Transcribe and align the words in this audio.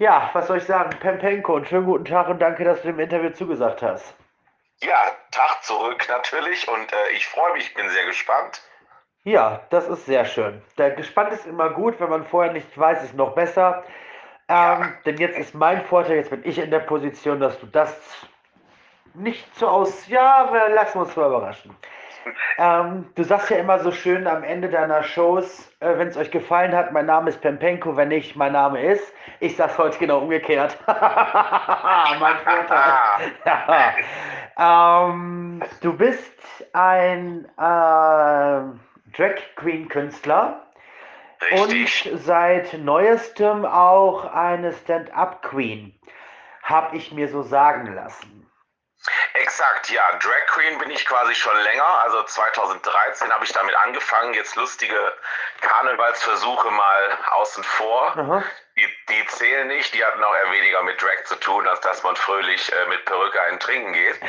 Ja, 0.00 0.30
was 0.32 0.46
soll 0.46 0.56
ich 0.56 0.64
sagen? 0.64 0.98
Pempenko, 0.98 1.56
einen 1.56 1.66
schönen 1.66 1.84
guten 1.84 2.06
Tag 2.06 2.26
und 2.28 2.40
danke, 2.40 2.64
dass 2.64 2.80
du 2.80 2.88
dem 2.88 3.00
Interview 3.00 3.28
zugesagt 3.30 3.82
hast. 3.82 4.14
Ja, 4.82 4.96
Tag 5.30 5.62
zurück 5.62 6.06
natürlich 6.08 6.66
und 6.68 6.90
äh, 6.90 7.12
ich 7.14 7.26
freue 7.26 7.52
mich, 7.52 7.74
bin 7.74 7.86
sehr 7.90 8.06
gespannt. 8.06 8.62
Ja, 9.24 9.60
das 9.68 9.86
ist 9.88 10.06
sehr 10.06 10.24
schön. 10.24 10.62
Der 10.78 10.92
gespannt 10.92 11.34
ist 11.34 11.44
immer 11.44 11.68
gut, 11.68 12.00
wenn 12.00 12.08
man 12.08 12.24
vorher 12.24 12.50
nicht 12.50 12.78
weiß, 12.78 13.04
ist 13.04 13.14
noch 13.14 13.34
besser. 13.34 13.84
Ja, 14.48 14.80
Ähm, 14.80 14.94
denn 15.04 15.18
jetzt 15.18 15.38
ist 15.38 15.54
mein 15.54 15.84
Vorteil, 15.84 16.16
jetzt 16.16 16.30
bin 16.30 16.40
ich 16.48 16.56
in 16.56 16.70
der 16.70 16.80
Position, 16.80 17.38
dass 17.38 17.60
du 17.60 17.66
das 17.66 17.94
nicht 19.12 19.54
so 19.58 19.68
aus. 19.68 20.08
Ja, 20.08 20.48
wir 20.50 20.74
lassen 20.74 20.98
uns 20.98 21.14
mal 21.14 21.26
überraschen. 21.26 21.76
Ähm, 22.58 23.06
du 23.14 23.24
sagst 23.24 23.50
ja 23.50 23.56
immer 23.56 23.78
so 23.78 23.90
schön 23.90 24.26
am 24.26 24.42
Ende 24.42 24.68
deiner 24.68 25.02
Shows, 25.02 25.70
äh, 25.80 25.96
wenn 25.96 26.08
es 26.08 26.16
euch 26.16 26.30
gefallen 26.30 26.74
hat, 26.74 26.92
mein 26.92 27.06
Name 27.06 27.30
ist 27.30 27.40
Pempenko, 27.40 27.96
wenn 27.96 28.08
nicht, 28.08 28.36
mein 28.36 28.52
Name 28.52 28.82
ist. 28.82 29.12
Ich 29.40 29.56
sag's 29.56 29.78
heute 29.78 29.98
genau 29.98 30.18
umgekehrt. 30.18 30.76
mein 30.86 32.36
Vorteil. 32.44 32.92
Ja. 34.58 35.08
Ähm, 35.08 35.62
du 35.80 35.96
bist 35.96 36.34
ein 36.72 37.46
äh, 37.56 38.60
Drag 39.16 39.36
Queen 39.56 39.88
Künstler 39.88 40.66
und 41.52 41.72
richtig. 41.72 42.12
seit 42.16 42.74
neuestem 42.74 43.64
auch 43.64 44.32
eine 44.32 44.72
Stand-up 44.72 45.42
Queen, 45.42 45.98
habe 46.62 46.96
ich 46.96 47.12
mir 47.12 47.28
so 47.28 47.42
sagen 47.42 47.94
lassen. 47.94 48.39
Exakt, 49.34 49.88
ja. 49.90 50.02
Drag 50.18 50.46
Queen 50.48 50.78
bin 50.78 50.90
ich 50.90 51.06
quasi 51.06 51.34
schon 51.34 51.56
länger. 51.60 52.02
Also 52.04 52.22
2013 52.22 53.32
habe 53.32 53.44
ich 53.44 53.52
damit 53.52 53.74
angefangen. 53.76 54.34
Jetzt 54.34 54.56
lustige 54.56 55.16
Karnevalsversuche 55.62 56.70
mal 56.70 57.18
außen 57.30 57.64
vor. 57.64 58.16
Aha. 58.16 58.44
Die, 58.76 58.88
die 59.08 59.26
zählen 59.28 59.68
nicht. 59.68 59.94
Die 59.94 60.04
hatten 60.04 60.22
auch 60.22 60.34
eher 60.34 60.52
weniger 60.52 60.82
mit 60.82 61.00
Drag 61.00 61.24
zu 61.24 61.36
tun, 61.36 61.66
als 61.66 61.80
dass 61.80 62.02
man 62.02 62.14
fröhlich 62.16 62.70
äh, 62.72 62.86
mit 62.88 63.04
Perücke 63.06 63.40
einen 63.42 63.58
trinken 63.58 63.92
geht. 63.92 64.20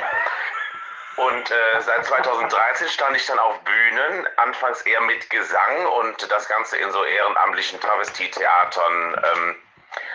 Und 1.18 1.52
äh, 1.52 1.82
seit 1.82 2.06
2013 2.06 2.88
stand 2.88 3.18
ich 3.18 3.26
dann 3.26 3.38
auf 3.40 3.60
Bühnen, 3.64 4.28
anfangs 4.38 4.82
eher 4.84 5.02
mit 5.02 5.30
Gesang 5.30 5.86
und 6.00 6.32
das 6.32 6.48
Ganze 6.48 6.78
in 6.78 6.90
so 6.92 7.04
ehrenamtlichen 7.04 7.80
Travestietheatern. 7.82 9.22
Ähm, 9.34 9.56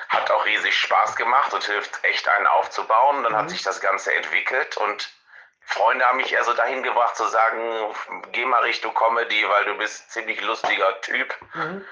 hat 0.08 0.30
auch 0.30 0.44
riesig 0.46 0.78
Spaß 0.78 1.16
gemacht 1.16 1.52
und 1.52 1.64
hilft 1.64 2.02
echt 2.04 2.28
einen 2.28 2.46
aufzubauen. 2.46 3.22
Dann 3.24 3.36
hat 3.36 3.44
Mhm. 3.44 3.48
sich 3.50 3.62
das 3.62 3.80
Ganze 3.80 4.14
entwickelt 4.14 4.76
und 4.76 5.10
Freunde 5.68 6.04
haben 6.06 6.18
mich 6.18 6.32
eher 6.32 6.44
so 6.44 6.52
dahin 6.54 6.82
gebracht 6.84 7.16
zu 7.16 7.26
sagen, 7.26 7.94
geh 8.30 8.44
mal 8.44 8.62
Richtung 8.62 8.94
Comedy, 8.94 9.48
weil 9.48 9.64
du 9.64 9.74
bist 9.76 10.12
ziemlich 10.12 10.40
lustiger 10.40 11.00
Typ. 11.00 11.34
Mhm. 11.54 11.84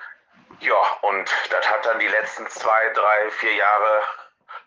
Ja, 0.61 0.77
und 1.03 1.29
das 1.51 1.69
hat 1.69 1.85
dann 1.85 1.98
die 1.98 2.07
letzten 2.07 2.48
zwei, 2.48 2.89
drei, 2.91 3.31
vier 3.33 3.55
Jahre 3.55 4.03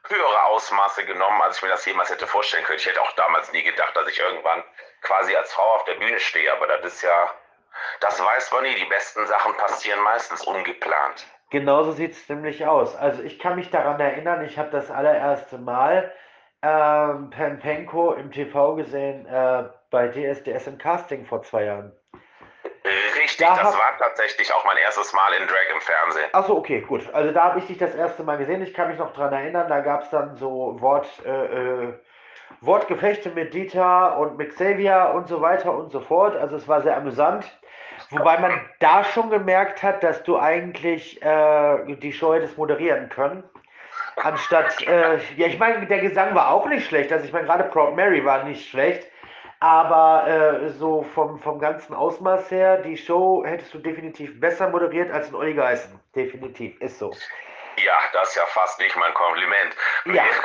höhere 0.10 0.44
Ausmaße 0.44 1.06
genommen, 1.06 1.42
als 1.42 1.58
ich 1.58 1.64
mir 1.64 1.70
das 1.70 1.86
jemals 1.86 2.10
hätte 2.10 2.28
vorstellen 2.28 2.66
können. 2.66 2.80
Ich 2.80 2.86
hätte 2.86 3.02
auch 3.02 3.12
damals 3.14 3.52
nie 3.54 3.64
gedacht, 3.64 3.96
dass 3.96 4.08
ich 4.10 4.20
irgendwann 4.20 4.64
quasi 5.02 5.36
als 5.36 5.54
Frau 5.54 5.76
auf 5.76 5.86
der 5.86 5.96
Bühne 5.96 6.20
stehe, 6.20 6.52
aber 6.52 6.68
das 6.68 6.94
ist 6.94 7.02
ja, 7.02 7.34
das 8.02 8.22
weiß 8.24 8.52
man 8.52 8.64
nie. 8.64 8.76
Die 8.76 8.86
besten 8.86 9.26
Sachen 9.28 9.56
passieren 9.56 10.02
meistens 10.02 10.42
ungeplant. 10.44 11.26
Genauso 11.50 11.92
sieht 11.94 12.12
es 12.12 12.28
nämlich 12.30 12.66
aus. 12.66 12.96
Also 12.96 13.24
ich 13.24 13.40
kann 13.40 13.56
mich 13.56 13.70
daran 13.70 14.00
erinnern, 14.00 14.44
ich 14.44 14.58
habe 14.58 14.70
das 14.70 14.92
allererste 14.92 15.58
Mal 15.58 16.12
ähm, 16.62 17.30
Pempenko 17.30 18.14
im 18.14 18.32
TV 18.32 18.76
gesehen 18.76 19.26
äh, 19.28 19.64
bei 19.90 20.08
DSDS 20.10 20.68
im 20.68 20.78
Casting 20.78 21.26
vor 21.26 21.44
zwei 21.44 21.64
Jahren. 21.66 21.94
Richtig, 23.18 23.38
Da 23.46 23.56
das 23.56 23.66
hab- 23.66 23.74
war 23.74 23.98
tatsächlich 23.98 24.54
auch 24.54 24.64
mein 24.66 24.78
erstes 24.78 25.14
Mal 25.14 25.34
in 25.40 25.48
Drag 25.48 25.74
im 25.74 25.82
Fernsehen. 25.82 26.30
Achso, 26.34 26.58
okay, 26.58 26.82
gut. 26.82 27.08
Also 27.14 27.32
da 27.32 27.44
habe 27.46 27.60
ich 27.60 27.68
dich 27.68 27.78
das 27.78 27.96
erste 27.96 28.24
Mal 28.24 28.38
gesehen. 28.38 28.62
Ich 28.62 28.74
kann 28.74 28.90
mich 28.90 28.98
noch 28.98 29.14
dran 29.14 29.32
erinnern, 29.34 29.68
da 29.70 29.80
gab 29.82 30.04
es 30.04 30.10
dann 30.10 30.36
so 30.38 30.76
Wort, 30.80 31.08
äh, 31.26 31.30
äh, 31.86 31.94
Wortgefechte 32.62 33.30
mit 33.30 33.54
Dieter 33.54 34.18
und 34.18 34.38
mit 34.38 34.52
Xavier 34.56 35.12
und 35.16 35.28
so 35.28 35.42
weiter 35.42 35.74
und 35.74 35.92
so 35.92 36.00
fort. 36.00 36.36
Also 36.36 36.56
es 36.56 36.68
war 36.68 36.82
sehr 36.82 36.96
amüsant. 36.98 37.46
Wobei 38.10 38.38
man 38.40 38.52
da 38.80 39.04
schon 39.04 39.30
gemerkt 39.30 39.84
hat, 39.84 40.02
dass 40.04 40.24
du 40.24 40.40
eigentlich 40.40 41.22
äh, 41.22 41.96
die 41.96 42.14
Show 42.14 42.34
hättest 42.34 42.58
moderieren 42.58 43.10
können. 43.10 43.44
Anstatt, 44.24 44.82
äh, 44.88 45.18
ja, 45.36 45.48
ich 45.48 45.60
meine, 45.60 45.86
der 45.86 46.00
Gesang 46.00 46.34
war 46.34 46.52
auch 46.52 46.68
nicht 46.68 46.88
schlecht. 46.88 47.12
Also 47.12 47.26
ich 47.26 47.34
meine, 47.34 47.46
gerade 47.46 47.66
Proud 47.66 47.96
Mary 47.96 48.24
war 48.24 48.44
nicht 48.44 48.70
schlecht. 48.70 49.08
Aber 49.60 50.28
äh, 50.28 50.70
so 50.70 51.04
vom, 51.16 51.40
vom 51.40 51.60
ganzen 51.60 51.96
Ausmaß 51.96 52.52
her, 52.52 52.78
die 52.78 52.96
Show 52.96 53.44
hättest 53.44 53.74
du 53.74 53.80
definitiv 53.80 54.40
besser 54.40 54.70
moderiert 54.70 55.12
als 55.12 55.30
in 55.30 55.36
Olli 55.36 55.56
Geißen. 55.56 56.00
Definitiv, 56.16 56.80
ist 56.80 57.00
so. 57.00 57.12
Ja, 57.78 58.00
das 58.14 58.30
ist 58.30 58.36
ja 58.36 58.46
fast 58.48 58.80
nicht 58.80 58.96
mein 58.96 59.14
Kompliment. 59.14 59.76
Ja. 60.06 60.24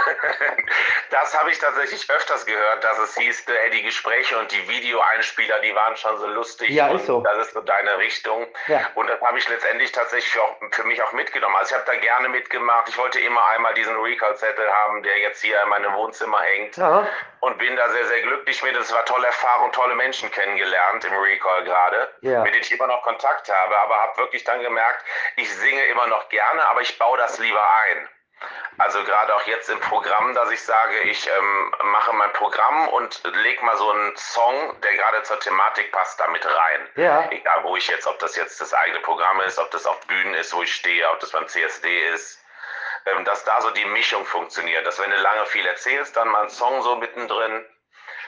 Das 1.11 1.39
habe 1.39 1.51
ich 1.51 1.59
tatsächlich 1.59 2.09
öfters 2.11 2.47
gehört, 2.47 2.83
dass 2.85 2.99
es 2.99 3.15
hieß, 3.17 3.47
äh, 3.49 3.71
die 3.71 3.83
Gespräche 3.83 4.39
und 4.39 4.51
die 4.51 4.67
Videoeinspieler, 4.69 5.59
die 5.61 5.75
waren 5.75 5.95
schon 5.97 6.17
so 6.19 6.27
lustig. 6.27 6.71
Ja, 6.71 6.89
ist 6.91 7.05
so. 7.07 7.21
Das 7.21 7.37
ist 7.47 7.53
so 7.53 7.61
deine 7.61 7.99
Richtung. 7.99 8.47
Ja. 8.67 8.81
Und 8.95 9.09
das 9.09 9.21
habe 9.21 9.37
ich 9.39 9.47
letztendlich 9.49 9.93
tatsächlich 9.93 10.39
auch 10.41 10.57
für 10.71 10.85
mich 10.85 11.03
auch 11.03 11.13
mitgenommen. 11.13 11.55
Also 11.57 11.75
ich 11.75 11.81
habe 11.81 11.91
da 11.93 11.99
gerne 11.99 12.29
mitgemacht. 12.31 12.89
Ich 12.89 12.97
wollte 12.97 13.21
immer 13.21 13.47
einmal 13.51 13.75
diesen 13.75 13.95
Recall-Zettel 14.01 14.67
haben, 14.73 15.03
der 15.03 15.19
jetzt 15.19 15.43
hier 15.43 15.61
in 15.63 15.69
meinem 15.69 15.93
Wohnzimmer 15.95 16.41
hängt. 16.41 16.77
Ja, 16.79 17.07
Und 17.41 17.59
bin 17.59 17.77
da 17.77 17.89
sehr, 17.91 18.07
sehr 18.07 18.23
glücklich 18.23 18.63
mit. 18.63 18.75
Es 18.77 18.93
war 18.93 19.05
tolle 19.05 19.27
Erfahrung, 19.27 19.71
tolle 19.73 19.95
Menschen 19.95 20.31
kennengelernt 20.31 21.05
im 21.05 21.15
Recall 21.15 21.65
gerade, 21.65 22.11
Ja. 22.23 22.43
mit 22.43 22.55
denen 22.55 22.63
ich 22.63 22.73
immer 22.73 22.87
noch 22.87 23.03
Kontakt 23.03 23.53
habe. 23.53 23.79
Aber 23.81 23.97
habe 23.97 24.17
wirklich 24.17 24.45
dann 24.45 24.63
gemerkt, 24.63 25.05
ich 25.37 25.55
singe 25.55 25.85
immer 25.87 26.07
noch 26.07 26.29
gerne, 26.31 26.65
aber 26.69 26.81
ich 26.81 26.99
baue 26.99 27.19
das 27.23 27.39
lieber 27.39 27.63
ein. 27.87 28.09
Also 28.79 29.05
gerade 29.05 29.35
auch 29.37 29.43
jetzt 29.43 29.71
im 29.71 29.79
Programm, 29.81 30.35
dass 30.35 30.51
ich 30.51 30.61
sage, 30.63 31.01
ich 31.05 31.29
ähm, 31.29 31.75
mache 31.93 32.13
mein 32.15 32.33
Programm 32.33 32.89
und 32.89 33.23
leg 33.25 33.63
mal 33.63 33.77
so 33.77 33.91
einen 33.91 34.17
Song, 34.17 34.81
der 34.83 34.95
gerade 34.95 35.23
zur 35.23 35.39
Thematik 35.39 35.93
passt, 35.93 36.19
damit 36.19 36.45
rein. 36.45 36.89
Ja. 36.97 37.31
Egal 37.31 37.63
wo 37.63 37.77
ich 37.77 37.87
jetzt, 37.87 38.07
ob 38.07 38.19
das 38.19 38.35
jetzt 38.35 38.61
das 38.61 38.75
eigene 38.75 39.01
Programm 39.01 39.41
ist, 39.43 39.59
ob 39.59 39.71
das 39.71 39.87
auf 39.87 40.01
Bühnen 40.07 40.35
ist, 40.35 40.55
wo 40.55 40.63
ich 40.63 40.75
stehe, 40.75 41.09
ob 41.11 41.21
das 41.21 41.31
beim 41.31 41.47
CSD 41.47 42.09
ist, 42.09 42.43
ähm, 43.07 43.25
dass 43.25 43.45
da 43.45 43.61
so 43.61 43.71
die 43.71 43.85
Mischung 43.85 44.25
funktioniert. 44.25 44.85
Dass 44.87 44.99
wenn 45.01 45.11
du 45.11 45.17
lange 45.17 45.47
viel 45.47 45.67
erzählst, 45.67 46.17
dann 46.17 46.29
mal 46.29 46.45
ein 46.45 46.51
Song 46.51 46.83
so 46.83 46.97
mittendrin, 46.97 47.65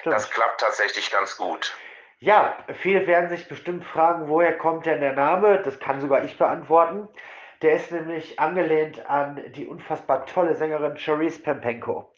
stimmt. 0.00 0.14
das 0.14 0.30
klappt 0.30 0.60
tatsächlich 0.60 1.10
ganz 1.10 1.36
gut. 1.36 1.74
Ja, 2.20 2.56
viele 2.80 3.06
werden 3.06 3.28
sich 3.28 3.48
bestimmt 3.48 3.84
fragen, 3.86 4.28
woher 4.28 4.56
kommt 4.56 4.86
denn 4.86 5.00
der 5.00 5.14
Name? 5.14 5.62
Das 5.62 5.80
kann 5.80 6.00
sogar 6.00 6.22
ich 6.22 6.38
beantworten. 6.38 7.08
Der 7.64 7.76
ist 7.76 7.90
nämlich 7.90 8.38
angelehnt 8.38 9.08
an 9.08 9.42
die 9.56 9.66
unfassbar 9.66 10.26
tolle 10.26 10.54
Sängerin 10.54 10.98
Charisse 10.98 11.40
Pempenko, 11.42 12.12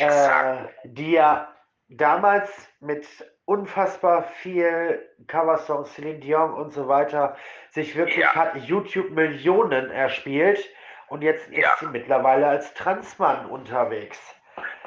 äh, 0.00 0.56
die 0.84 1.12
ja 1.12 1.48
damals 1.88 2.68
mit 2.80 3.06
unfassbar 3.46 4.24
viel 4.42 5.00
Coversongs, 5.28 5.94
Celine 5.94 6.18
Dion 6.18 6.52
und 6.52 6.74
so 6.74 6.88
weiter, 6.88 7.36
sich 7.70 7.96
wirklich 7.96 8.18
Ja. 8.18 8.34
hat 8.34 8.54
YouTube 8.56 9.12
Millionen 9.12 9.90
erspielt 9.90 10.68
und 11.08 11.22
jetzt 11.22 11.48
ist 11.48 11.56
Ja. 11.56 11.74
sie 11.80 11.86
mittlerweile 11.86 12.46
als 12.46 12.74
Transmann 12.74 13.46
unterwegs. 13.46 14.35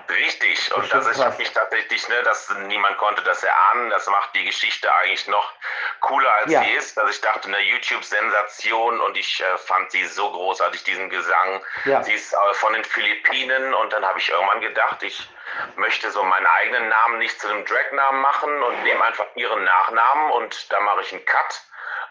Richtig, 0.09 0.73
und 0.75 0.91
Das 0.91 1.05
das 1.05 1.17
ist 1.17 1.37
mich 1.37 1.51
tatsächlich, 1.51 2.07
ne, 2.09 2.23
dass 2.23 2.49
niemand 2.67 2.97
konnte 2.97 3.21
das 3.23 3.43
erahnen. 3.43 3.89
Das 3.91 4.07
macht 4.07 4.33
die 4.35 4.43
Geschichte 4.45 4.93
eigentlich 4.95 5.27
noch 5.27 5.53
cooler 5.99 6.31
als 6.33 6.51
Ja. 6.51 6.63
sie 6.63 6.71
ist. 6.71 6.97
Dass 6.97 7.09
ich 7.11 7.21
dachte, 7.21 7.47
eine 7.47 7.59
YouTube-Sensation 7.61 8.99
und 9.01 9.17
ich 9.17 9.41
äh, 9.41 9.57
fand 9.57 9.91
sie 9.91 10.05
so 10.05 10.31
großartig, 10.31 10.83
diesen 10.83 11.09
Gesang. 11.09 11.63
Ja. 11.85 12.03
Sie 12.03 12.13
ist 12.13 12.33
äh, 12.33 12.53
von 12.53 12.73
den 12.73 12.83
Philippinen 12.83 13.73
und 13.73 13.93
dann 13.93 14.03
habe 14.05 14.19
ich 14.19 14.29
irgendwann 14.29 14.61
gedacht, 14.61 15.03
ich 15.03 15.29
möchte 15.75 16.11
so 16.11 16.23
meinen 16.23 16.47
eigenen 16.47 16.89
Namen 16.89 17.19
nicht 17.19 17.39
zu 17.39 17.47
einem 17.47 17.65
Drag-Namen 17.65 18.21
machen 18.21 18.63
und 18.63 18.83
nehme 18.83 19.03
einfach 19.03 19.25
ihren 19.35 19.63
Nachnamen 19.63 20.31
und 20.31 20.71
da 20.71 20.79
mache 20.81 21.01
ich 21.01 21.11
einen 21.13 21.25
Cut. 21.25 21.61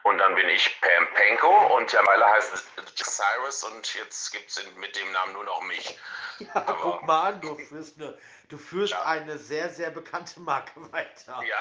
Und 0.04 0.19
dann 0.19 0.34
bin 0.34 0.48
ich 0.48 0.81
Pam 0.81 1.06
Penko 1.14 1.76
und 1.76 1.82
mittlerweile 1.82 2.26
heißt 2.26 2.66
Cyrus 2.97 3.64
und 3.64 3.94
jetzt 3.94 4.31
gibt 4.32 4.48
es 4.50 4.62
mit 4.76 4.96
dem 4.96 5.11
Namen 5.12 5.32
nur 5.32 5.44
noch 5.44 5.61
mich. 5.62 5.99
Ja, 6.38 6.61
guck 6.61 7.02
mal 7.05 7.32
an, 7.32 7.40
du 7.40 7.56
führst 7.69 8.00
eine, 8.00 8.17
du 8.49 8.58
führst 8.58 8.93
Ja. 8.93 9.02
eine 9.05 9.38
sehr, 9.38 9.69
sehr 9.70 9.90
bekannte 9.90 10.40
Marke 10.40 10.93
weiter. 10.93 11.43
Ja. 11.44 11.58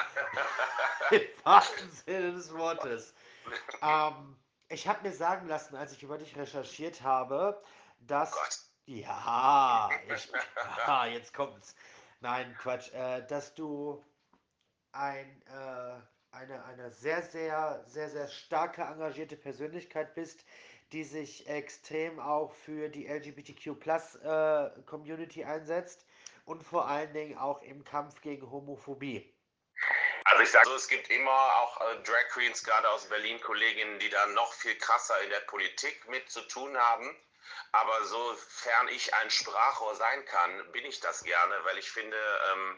Im 1.12 1.22
wahrsten 1.44 1.92
Sinne 1.92 2.34
des 2.34 2.54
Wortes. 2.54 3.14
Ähm, 3.82 4.38
ich 4.70 4.88
habe 4.88 5.08
mir 5.08 5.14
sagen 5.14 5.48
lassen, 5.48 5.76
als 5.76 5.94
ich 5.94 6.04
über 6.04 6.18
dich 6.18 6.36
recherchiert 6.36 7.02
habe, 7.02 7.62
dass. 8.00 8.32
Gott. 8.32 8.60
Ja, 8.90 9.90
ich, 10.16 10.32
ah, 10.86 11.06
jetzt 11.12 11.34
kommt's. 11.34 11.76
Nein, 12.22 12.56
Quatsch. 12.62 12.92
Äh, 12.94 13.26
dass 13.28 13.54
du 13.54 14.02
ein, 14.94 15.42
äh, 15.48 16.00
eine, 16.38 16.64
eine 16.66 16.92
sehr, 16.92 17.24
sehr, 17.24 17.84
sehr, 17.88 18.10
sehr 18.10 18.28
starke, 18.28 18.84
engagierte 18.84 19.36
Persönlichkeit 19.36 20.14
bist, 20.14 20.46
die 20.92 21.04
sich 21.04 21.48
extrem 21.48 22.20
auch 22.20 22.54
für 22.54 22.90
die 22.90 23.08
LGBTQ-Plus-Community 23.08 25.44
einsetzt 25.44 26.06
und 26.46 26.62
vor 26.64 26.88
allen 26.88 27.12
Dingen 27.14 27.36
auch 27.38 27.62
im 27.64 27.84
Kampf 27.84 28.22
gegen 28.22 28.50
Homophobie. 28.50 29.30
Also 30.26 30.44
ich 30.44 30.52
sage, 30.52 30.70
es 30.72 30.88
gibt 30.88 31.10
immer 31.10 31.32
auch 31.32 31.82
äh, 31.82 31.96
Drag 32.04 32.30
Queens, 32.30 32.64
gerade 32.64 32.88
aus 32.90 33.10
Berlin, 33.10 33.42
Kolleginnen, 33.42 33.98
die 34.00 34.10
da 34.10 34.26
noch 34.28 34.54
viel 34.54 34.76
krasser 34.76 35.20
in 35.24 35.32
der 35.32 35.42
Politik 35.42 36.08
mit 36.10 36.30
zu 36.30 36.40
tun 36.42 36.78
haben. 36.78 37.14
Aber 37.72 38.06
sofern 38.06 38.88
ich 38.90 39.12
ein 39.16 39.32
Sprachrohr 39.32 39.96
sein 39.96 40.26
kann, 40.26 40.72
bin 40.72 40.86
ich 40.86 41.00
das 41.00 41.24
gerne, 41.24 41.56
weil 41.64 41.78
ich 41.78 41.90
finde, 41.90 42.18
ähm, 42.52 42.78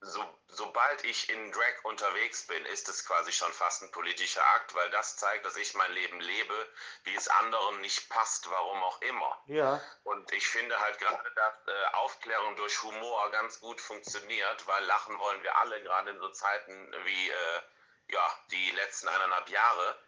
so, 0.00 0.22
sobald 0.48 1.04
ich 1.04 1.30
in 1.30 1.52
Drag 1.52 1.84
unterwegs 1.84 2.46
bin, 2.46 2.64
ist 2.66 2.88
es 2.88 3.04
quasi 3.06 3.32
schon 3.32 3.52
fast 3.52 3.82
ein 3.82 3.90
politischer 3.90 4.44
Akt, 4.54 4.74
weil 4.74 4.90
das 4.90 5.16
zeigt, 5.16 5.46
dass 5.46 5.56
ich 5.56 5.74
mein 5.74 5.92
Leben 5.92 6.20
lebe, 6.20 6.72
wie 7.04 7.14
es 7.14 7.28
anderen 7.28 7.80
nicht 7.80 8.08
passt, 8.10 8.48
warum 8.50 8.82
auch 8.82 9.00
immer. 9.02 9.42
Ja. 9.46 9.80
Und 10.04 10.30
ich 10.32 10.46
finde 10.46 10.78
halt 10.80 10.98
gerade, 10.98 11.30
dass 11.34 11.54
äh, 11.66 11.84
Aufklärung 11.94 12.56
durch 12.56 12.82
Humor 12.82 13.30
ganz 13.30 13.60
gut 13.60 13.80
funktioniert, 13.80 14.66
weil 14.66 14.84
lachen 14.84 15.18
wollen 15.18 15.42
wir 15.42 15.56
alle, 15.56 15.82
gerade 15.82 16.10
in 16.10 16.18
so 16.18 16.28
Zeiten 16.30 16.94
wie 17.04 17.30
äh, 17.30 17.60
ja, 18.08 18.38
die 18.50 18.70
letzten 18.72 19.08
eineinhalb 19.08 19.48
Jahre 19.48 19.98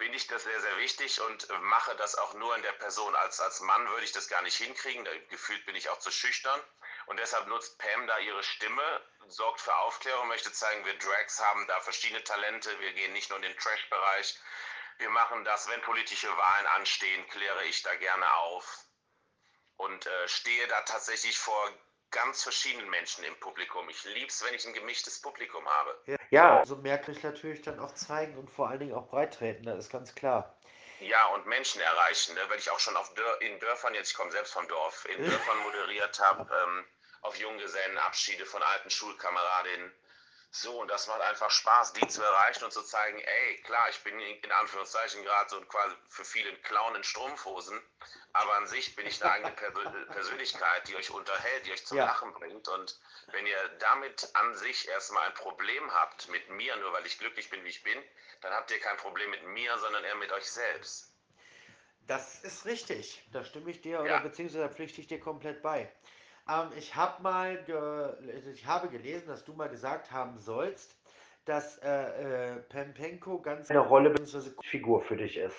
finde 0.00 0.16
ich 0.16 0.26
das 0.26 0.44
sehr, 0.44 0.60
sehr 0.60 0.78
wichtig 0.78 1.20
und 1.20 1.46
mache 1.60 1.94
das 1.96 2.16
auch 2.16 2.32
nur 2.34 2.56
in 2.56 2.62
der 2.62 2.72
Person. 2.72 3.14
Als, 3.16 3.38
als 3.38 3.60
Mann 3.60 3.86
würde 3.90 4.04
ich 4.04 4.12
das 4.12 4.28
gar 4.28 4.40
nicht 4.40 4.56
hinkriegen, 4.56 5.04
da, 5.04 5.10
gefühlt 5.28 5.64
bin 5.66 5.76
ich 5.76 5.90
auch 5.90 5.98
zu 5.98 6.10
schüchtern. 6.10 6.58
Und 7.10 7.18
deshalb 7.18 7.48
nutzt 7.48 7.76
Pam 7.78 8.06
da 8.06 8.18
ihre 8.20 8.40
Stimme, 8.44 9.02
sorgt 9.26 9.60
für 9.60 9.74
Aufklärung, 9.78 10.28
möchte 10.28 10.52
zeigen, 10.52 10.86
wir 10.86 10.96
Drags 10.96 11.44
haben 11.44 11.66
da 11.66 11.80
verschiedene 11.80 12.22
Talente, 12.22 12.70
wir 12.78 12.92
gehen 12.92 13.12
nicht 13.12 13.30
nur 13.30 13.36
in 13.38 13.42
den 13.42 13.58
Trash-Bereich. 13.58 14.38
Wir 14.98 15.10
machen 15.10 15.44
das, 15.44 15.68
wenn 15.68 15.80
politische 15.82 16.28
Wahlen 16.28 16.66
anstehen, 16.76 17.28
kläre 17.30 17.64
ich 17.64 17.82
da 17.82 17.92
gerne 17.96 18.32
auf 18.34 18.84
und 19.76 20.06
äh, 20.06 20.28
stehe 20.28 20.68
da 20.68 20.82
tatsächlich 20.82 21.36
vor 21.36 21.72
ganz 22.12 22.44
verschiedenen 22.44 22.88
Menschen 22.90 23.24
im 23.24 23.34
Publikum. 23.40 23.88
Ich 23.88 24.04
liebe 24.04 24.28
es, 24.28 24.44
wenn 24.44 24.54
ich 24.54 24.64
ein 24.64 24.72
gemischtes 24.72 25.20
Publikum 25.20 25.68
habe. 25.68 26.00
Ja, 26.30 26.64
so 26.64 26.76
merklich 26.76 27.24
natürlich 27.24 27.62
dann 27.62 27.80
auch 27.80 27.92
zeigen 27.92 28.38
und 28.38 28.48
vor 28.52 28.68
allen 28.68 28.78
Dingen 28.78 28.94
auch 28.94 29.08
breittreten, 29.08 29.64
das 29.64 29.80
ist 29.80 29.90
ganz 29.90 30.14
klar. 30.14 30.56
Ja, 31.00 31.26
und 31.28 31.46
Menschen 31.46 31.80
erreichen, 31.80 32.36
ne? 32.36 32.40
weil 32.48 32.58
ich 32.60 32.70
auch 32.70 32.78
schon 32.78 32.96
auf 32.96 33.12
Dör 33.14 33.40
in 33.40 33.58
Dörfern, 33.58 33.94
jetzt 33.94 34.10
ich 34.10 34.16
komme 34.16 34.30
selbst 34.30 34.52
vom 34.52 34.68
Dorf, 34.68 35.06
in 35.06 35.24
Dörfern 35.28 35.58
moderiert 35.64 36.20
habe. 36.20 36.48
Ähm, 36.54 36.84
auf 37.22 37.36
Junggesellenabschiede 37.36 38.46
von 38.46 38.62
alten 38.62 38.90
Schulkameradinnen. 38.90 39.92
So, 40.52 40.80
und 40.80 40.88
das 40.88 41.06
macht 41.06 41.20
einfach 41.20 41.50
Spaß, 41.50 41.92
die 41.92 42.08
zu 42.08 42.22
erreichen 42.22 42.64
und 42.64 42.72
zu 42.72 42.82
zeigen, 42.82 43.20
ey, 43.20 43.62
klar, 43.62 43.88
ich 43.88 44.02
bin 44.02 44.18
in 44.18 44.52
Anführungszeichen 44.52 45.22
gerade 45.22 45.48
so 45.48 45.60
quasi 45.60 45.94
für 46.08 46.24
viele 46.24 46.52
Clown 46.62 46.96
in 46.96 47.04
Strumpfhosen, 47.04 47.80
aber 48.32 48.54
an 48.54 48.66
sich 48.66 48.96
bin 48.96 49.06
ich 49.06 49.22
eine 49.22 49.32
eigene 49.32 49.52
Persönlichkeit, 49.52 50.88
die 50.88 50.96
euch 50.96 51.10
unterhält, 51.10 51.66
die 51.66 51.72
euch 51.72 51.86
zum 51.86 51.98
ja. 51.98 52.06
Lachen 52.06 52.32
bringt. 52.32 52.66
Und 52.66 53.00
wenn 53.28 53.46
ihr 53.46 53.68
damit 53.78 54.28
an 54.34 54.56
sich 54.56 54.88
erstmal 54.88 55.28
ein 55.28 55.34
Problem 55.34 55.94
habt 55.94 56.28
mit 56.28 56.50
mir, 56.50 56.74
nur 56.76 56.92
weil 56.92 57.06
ich 57.06 57.18
glücklich 57.18 57.48
bin, 57.48 57.62
wie 57.62 57.68
ich 57.68 57.84
bin, 57.84 58.02
dann 58.40 58.52
habt 58.52 58.72
ihr 58.72 58.80
kein 58.80 58.96
Problem 58.96 59.30
mit 59.30 59.44
mir, 59.44 59.78
sondern 59.78 60.02
eher 60.02 60.16
mit 60.16 60.32
euch 60.32 60.50
selbst. 60.50 61.14
Das 62.08 62.42
ist 62.42 62.64
richtig. 62.64 63.22
Da 63.30 63.44
stimme 63.44 63.70
ich 63.70 63.82
dir 63.82 63.92
ja. 63.92 64.00
oder 64.00 64.20
beziehungsweise 64.20 64.68
pflichte 64.68 65.00
ich 65.00 65.06
dir 65.06 65.20
komplett 65.20 65.62
bei. 65.62 65.92
Ähm, 66.50 66.70
ich 66.76 66.96
habe 66.96 67.22
mal, 67.22 67.64
ich 68.54 68.66
habe 68.66 68.88
gelesen, 68.88 69.28
dass 69.28 69.44
du 69.44 69.52
mal 69.52 69.68
gesagt 69.68 70.10
haben 70.10 70.38
sollst, 70.38 70.96
dass 71.44 71.78
äh, 71.78 72.52
äh, 72.52 72.56
Pempenko 72.68 73.40
ganz 73.40 73.70
eine 73.70 73.80
Rolle 73.80 74.10
bzw. 74.10 74.50
Figur 74.62 75.02
für 75.02 75.16
dich 75.16 75.36
ist. 75.36 75.58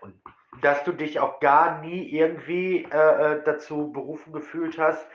Und 0.00 0.14
dass 0.60 0.84
du 0.84 0.92
dich 0.92 1.20
auch 1.20 1.40
gar 1.40 1.80
nie 1.80 2.08
irgendwie 2.10 2.84
äh, 2.84 3.34
äh, 3.34 3.42
dazu 3.44 3.92
berufen 3.92 4.32
gefühlt 4.32 4.78
hast, 4.78 5.06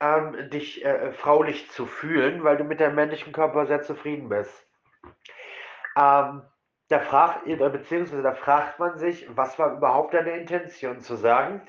ähm, 0.00 0.48
dich 0.50 0.84
äh, 0.84 1.12
fraulich 1.12 1.70
zu 1.70 1.86
fühlen, 1.86 2.42
weil 2.42 2.56
du 2.56 2.64
mit 2.64 2.80
deinem 2.80 2.94
männlichen 2.94 3.32
Körper 3.32 3.66
sehr 3.66 3.82
zufrieden 3.82 4.28
bist. 4.28 4.66
Ähm, 5.96 6.42
da 6.88 6.98
fragt, 6.98 7.44
beziehungsweise 7.44 8.22
da 8.22 8.34
fragt 8.34 8.78
man 8.78 8.98
sich, 8.98 9.26
was 9.36 9.58
war 9.58 9.76
überhaupt 9.76 10.14
deine 10.14 10.32
Intention 10.32 11.00
zu 11.00 11.16
sagen, 11.16 11.62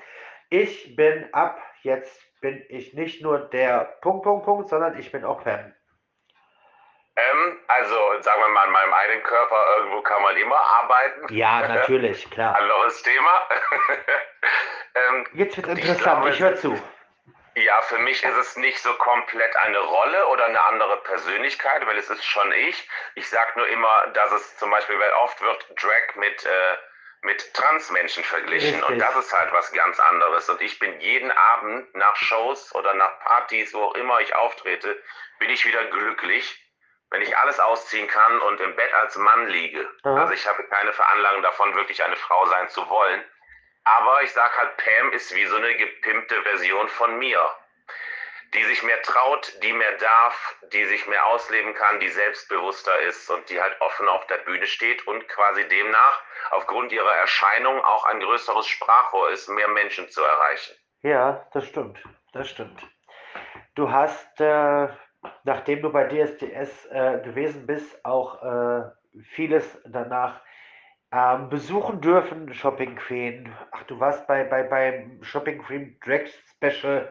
ich 0.50 0.96
bin 0.96 1.32
ab 1.32 1.60
jetzt 1.82 2.31
bin 2.42 2.62
ich 2.68 2.92
nicht 2.92 3.22
nur 3.22 3.38
der 3.38 3.96
Punkt, 4.02 4.24
Punkt, 4.24 4.44
Punkt, 4.44 4.68
sondern 4.68 4.98
ich 4.98 5.10
bin 5.10 5.24
auch 5.24 5.42
Fan. 5.42 5.74
Ähm, 7.14 7.60
also 7.68 7.94
sagen 8.20 8.40
wir 8.40 8.48
mal, 8.48 8.64
an 8.64 8.72
meinem 8.72 8.92
eigenen 8.92 9.22
Körper 9.22 9.76
irgendwo 9.76 10.02
kann 10.02 10.22
man 10.22 10.36
immer 10.36 10.60
arbeiten. 10.60 11.34
Ja, 11.34 11.66
natürlich, 11.68 12.30
klar. 12.30 12.56
Anderes 12.56 13.02
Thema. 13.02 13.48
ähm, 14.94 15.26
Jetzt 15.34 15.56
wird 15.56 15.68
interessant, 15.68 16.26
ich, 16.26 16.34
ich 16.34 16.40
höre 16.40 16.56
zu. 16.56 16.82
Ja, 17.54 17.82
für 17.82 17.98
mich 17.98 18.24
ist 18.24 18.36
es 18.36 18.56
nicht 18.56 18.78
so 18.78 18.94
komplett 18.94 19.54
eine 19.56 19.78
Rolle 19.78 20.26
oder 20.28 20.46
eine 20.46 20.64
andere 20.64 20.96
Persönlichkeit, 21.02 21.86
weil 21.86 21.98
es 21.98 22.08
ist 22.08 22.24
schon 22.24 22.50
ich. 22.52 22.88
Ich 23.14 23.28
sage 23.28 23.50
nur 23.56 23.68
immer, 23.68 24.06
dass 24.14 24.32
es 24.32 24.56
zum 24.56 24.70
Beispiel, 24.70 24.98
weil 24.98 25.12
oft 25.22 25.40
wird 25.42 25.66
Drag 25.76 26.16
mit 26.16 26.46
äh, 26.46 26.76
mit 27.22 27.54
Transmenschen 27.54 28.24
verglichen. 28.24 28.74
Richtig. 28.74 28.90
Und 28.90 28.98
das 28.98 29.16
ist 29.16 29.32
halt 29.32 29.52
was 29.52 29.72
ganz 29.72 29.98
anderes. 30.00 30.48
Und 30.48 30.60
ich 30.60 30.78
bin 30.78 31.00
jeden 31.00 31.30
Abend 31.30 31.94
nach 31.94 32.16
Shows 32.16 32.74
oder 32.74 32.94
nach 32.94 33.20
Partys, 33.20 33.72
wo 33.72 33.84
auch 33.84 33.94
immer 33.94 34.20
ich 34.20 34.34
auftrete, 34.34 35.00
bin 35.38 35.50
ich 35.50 35.64
wieder 35.64 35.84
glücklich, 35.86 36.58
wenn 37.10 37.22
ich 37.22 37.36
alles 37.36 37.60
ausziehen 37.60 38.08
kann 38.08 38.40
und 38.40 38.60
im 38.60 38.74
Bett 38.74 38.92
als 38.94 39.16
Mann 39.16 39.46
liege. 39.48 39.88
Mhm. 40.04 40.16
Also 40.16 40.32
ich 40.32 40.46
habe 40.46 40.64
keine 40.64 40.92
Veranlagung 40.92 41.42
davon, 41.42 41.74
wirklich 41.74 42.02
eine 42.02 42.16
Frau 42.16 42.46
sein 42.46 42.68
zu 42.68 42.88
wollen. 42.88 43.24
Aber 43.84 44.22
ich 44.22 44.32
sage 44.32 44.56
halt, 44.56 44.76
Pam 44.76 45.12
ist 45.12 45.34
wie 45.34 45.46
so 45.46 45.56
eine 45.56 45.76
gepimpte 45.76 46.40
Version 46.42 46.88
von 46.88 47.18
mir 47.18 47.40
die 48.54 48.64
sich 48.64 48.82
mehr 48.82 49.00
traut, 49.02 49.52
die 49.62 49.72
mehr 49.72 49.96
darf, 49.98 50.56
die 50.72 50.84
sich 50.84 51.06
mehr 51.06 51.26
ausleben 51.26 51.74
kann, 51.74 52.00
die 52.00 52.08
selbstbewusster 52.08 52.98
ist 53.00 53.30
und 53.30 53.48
die 53.48 53.60
halt 53.60 53.80
offen 53.80 54.08
auf 54.08 54.26
der 54.26 54.38
Bühne 54.38 54.66
steht 54.66 55.06
und 55.06 55.26
quasi 55.28 55.66
demnach 55.68 56.22
aufgrund 56.50 56.92
ihrer 56.92 57.14
Erscheinung 57.14 57.82
auch 57.82 58.04
ein 58.06 58.20
größeres 58.20 58.66
Sprachrohr 58.66 59.30
ist, 59.30 59.48
mehr 59.48 59.68
Menschen 59.68 60.08
zu 60.08 60.22
erreichen. 60.22 60.74
Ja, 61.02 61.46
das 61.52 61.66
stimmt. 61.66 61.98
Das 62.32 62.48
stimmt. 62.48 62.80
Du 63.74 63.90
hast, 63.90 64.40
äh, 64.40 64.88
nachdem 65.44 65.82
du 65.82 65.90
bei 65.90 66.04
DSDS 66.04 66.86
äh, 66.86 67.20
gewesen 67.24 67.66
bist, 67.66 68.04
auch 68.04 68.42
äh, 68.42 68.90
vieles 69.30 69.80
danach 69.86 70.42
ähm, 71.10 71.48
besuchen 71.48 72.00
dürfen, 72.00 72.52
Shopping 72.52 72.96
Queen. 72.96 73.54
Ach, 73.70 73.82
du 73.84 73.98
warst 73.98 74.26
bei, 74.26 74.44
bei, 74.44 74.62
beim 74.62 75.22
Shopping 75.22 75.62
Queen 75.62 75.98
Drag 76.04 76.26
Special 76.56 77.10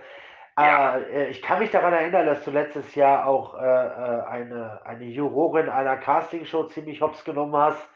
ja. 0.57 0.97
Äh, 0.97 1.29
ich 1.29 1.41
kann 1.41 1.59
mich 1.59 1.71
daran 1.71 1.93
erinnern, 1.93 2.25
dass 2.25 2.43
du 2.43 2.51
letztes 2.51 2.93
Jahr 2.95 3.25
auch 3.25 3.55
äh, 3.55 3.65
äh, 3.65 4.23
eine, 4.27 4.81
eine 4.85 5.05
Jurorin 5.05 5.69
einer 5.69 5.97
Castingshow 5.97 6.65
ziemlich 6.65 7.01
hops 7.01 7.23
genommen 7.23 7.55
hast. 7.55 7.87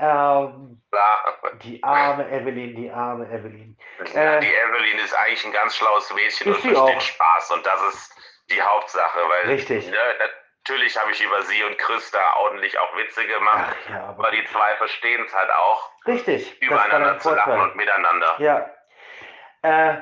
Ähm, 0.00 0.80
die 1.62 1.82
arme 1.82 2.30
Evelyn, 2.30 2.76
die 2.76 2.90
arme 2.90 3.26
Evelyn. 3.26 3.76
Ja, 4.14 4.36
äh, 4.36 4.40
die 4.40 4.46
Evelyn 4.46 4.98
ist 5.04 5.12
eigentlich 5.14 5.44
ein 5.44 5.52
ganz 5.52 5.74
schlaues 5.76 6.14
Mädchen 6.14 6.52
und 6.52 6.60
versteht 6.60 6.76
auch. 6.76 7.00
Spaß 7.00 7.50
und 7.52 7.66
das 7.66 7.82
ist 7.88 8.44
die 8.50 8.62
Hauptsache, 8.62 9.18
weil 9.28 9.50
Richtig. 9.50 9.90
Ne, 9.90 9.96
natürlich 10.62 10.96
habe 10.96 11.10
ich 11.10 11.24
über 11.24 11.42
sie 11.42 11.64
und 11.64 11.78
Chris 11.78 12.10
da 12.12 12.20
ordentlich 12.36 12.78
auch 12.78 12.96
Witze 12.96 13.26
gemacht, 13.26 13.76
Ach, 13.76 13.90
ja, 13.90 14.04
aber, 14.04 14.28
aber 14.28 14.30
die 14.30 14.44
zwei 14.44 14.76
verstehen 14.76 15.24
es 15.26 15.34
halt 15.34 15.50
auch. 15.50 15.90
Richtig. 16.06 16.62
Übereinander 16.62 17.18
zu 17.18 17.34
lachen 17.34 17.60
und 17.60 17.74
miteinander. 17.74 18.36
Ja. 18.38 18.70
Äh, 19.62 19.96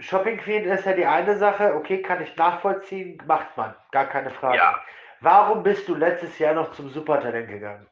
Shopping 0.00 0.38
Queen 0.38 0.64
ist 0.64 0.86
ja 0.86 0.92
die 0.92 1.06
eine 1.06 1.36
Sache, 1.36 1.74
okay, 1.74 2.02
kann 2.02 2.22
ich 2.22 2.36
nachvollziehen, 2.36 3.20
macht 3.26 3.56
man, 3.56 3.74
gar 3.90 4.06
keine 4.06 4.30
Frage. 4.30 4.56
Ja. 4.56 4.80
Warum 5.20 5.64
bist 5.64 5.88
du 5.88 5.96
letztes 5.96 6.38
Jahr 6.38 6.54
noch 6.54 6.72
zum 6.72 6.90
Supertalent 6.90 7.48
gegangen? 7.48 7.88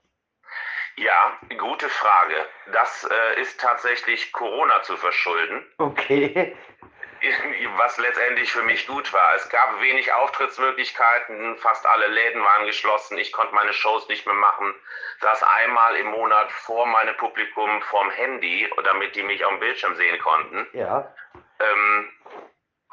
Ja, 0.97 1.39
gute 1.59 1.89
Frage. 1.89 2.35
Das 2.73 3.05
äh, 3.11 3.41
ist 3.41 3.61
tatsächlich 3.61 4.33
Corona 4.33 4.83
zu 4.83 4.97
verschulden. 4.97 5.67
Okay. 5.79 6.57
Was 7.77 7.99
letztendlich 7.99 8.53
für 8.53 8.63
mich 8.63 8.87
gut 8.87 9.13
war. 9.13 9.35
Es 9.35 9.49
gab 9.49 9.81
wenig 9.81 10.13
Auftrittsmöglichkeiten, 10.13 11.57
fast 11.57 11.85
alle 11.87 12.07
Läden 12.07 12.43
waren 12.43 12.67
geschlossen, 12.67 13.19
ich 13.19 13.33
konnte 13.33 13.55
meine 13.55 13.73
Shows 13.73 14.07
nicht 14.09 14.27
mehr 14.27 14.35
machen. 14.35 14.75
Saß 15.21 15.43
einmal 15.43 15.97
im 15.97 16.09
Monat 16.09 16.53
vor 16.53 16.87
meinem 16.87 17.17
Publikum 17.17 17.83
vorm 17.83 18.11
Handy, 18.11 18.71
damit 18.85 19.17
die 19.17 19.23
mich 19.23 19.45
auf 19.45 19.51
dem 19.51 19.61
Bildschirm 19.61 19.97
sehen 19.97 20.19
konnten. 20.21 20.67
Ja 20.73 21.13
ähm, 21.61 22.13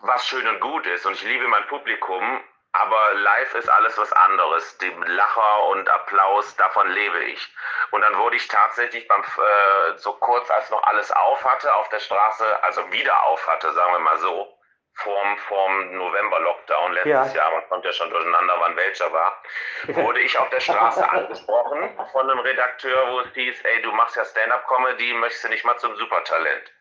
was 0.01 0.27
schön 0.27 0.48
und 0.48 0.60
gut 0.60 0.86
ist. 0.88 1.05
Und 1.05 1.13
ich 1.13 1.24
liebe 1.24 1.48
mein 1.48 1.67
Publikum, 1.67 2.41
aber 2.74 3.13
live 3.13 3.55
ist 3.55 3.70
alles 3.70 3.98
was 3.98 4.12
anderes. 4.13 4.77
Dem 4.79 5.01
Lacher 5.03 5.63
und 5.67 5.88
Applaus, 5.89 6.55
davon 6.55 6.89
lebe 6.89 7.24
ich. 7.25 7.53
Und 7.91 8.01
dann 8.01 8.17
wurde 8.17 8.36
ich 8.36 8.48
tatsächlich 8.48 9.08
beim, 9.08 9.22
äh, 9.22 9.98
so 9.98 10.13
kurz 10.13 10.50
als 10.50 10.70
noch 10.72 10.84
alles 10.84 11.12
auf 11.12 11.43
hatte 11.43 11.74
auf 11.75 11.89
der 11.89 12.00
Straße, 12.00 12.63
also 12.63 12.91
wieder 12.91 13.24
auf 13.24 13.48
hatte, 13.48 13.72
sagen 13.74 13.93
wir 13.93 14.00
mal 14.00 14.17
so, 14.17 14.58
vorm, 14.96 15.38
vorm 15.38 15.98
November-Lockdown 15.98 16.93
letztes 16.93 17.34
ja. 17.34 17.41
Jahr, 17.41 17.51
man 17.51 17.67
kommt 17.70 17.86
ja 17.86 17.93
schon 17.93 18.10
durcheinander, 18.10 18.55
wann 18.60 18.75
welcher 18.75 19.12
war, 19.12 19.41
wurde 19.88 20.22
ich 20.22 20.38
auf 20.38 20.50
der 20.50 20.60
Straße 20.60 21.10
angesprochen 21.10 21.98
von 22.12 22.29
einem 22.29 22.39
Redakteur, 22.39 23.12
wo 23.12 23.20
es 23.22 23.34
hieß, 23.34 23.62
ey, 23.63 23.82
du 23.82 23.91
machst 23.91 24.15
ja 24.15 24.25
Stand-Up-Comedy, 24.25 25.13
möchtest 25.13 25.46
du 25.46 25.50
nicht 25.50 25.65
mal 25.65 25.77
zum 25.77 25.96
Supertalent? 25.96 26.72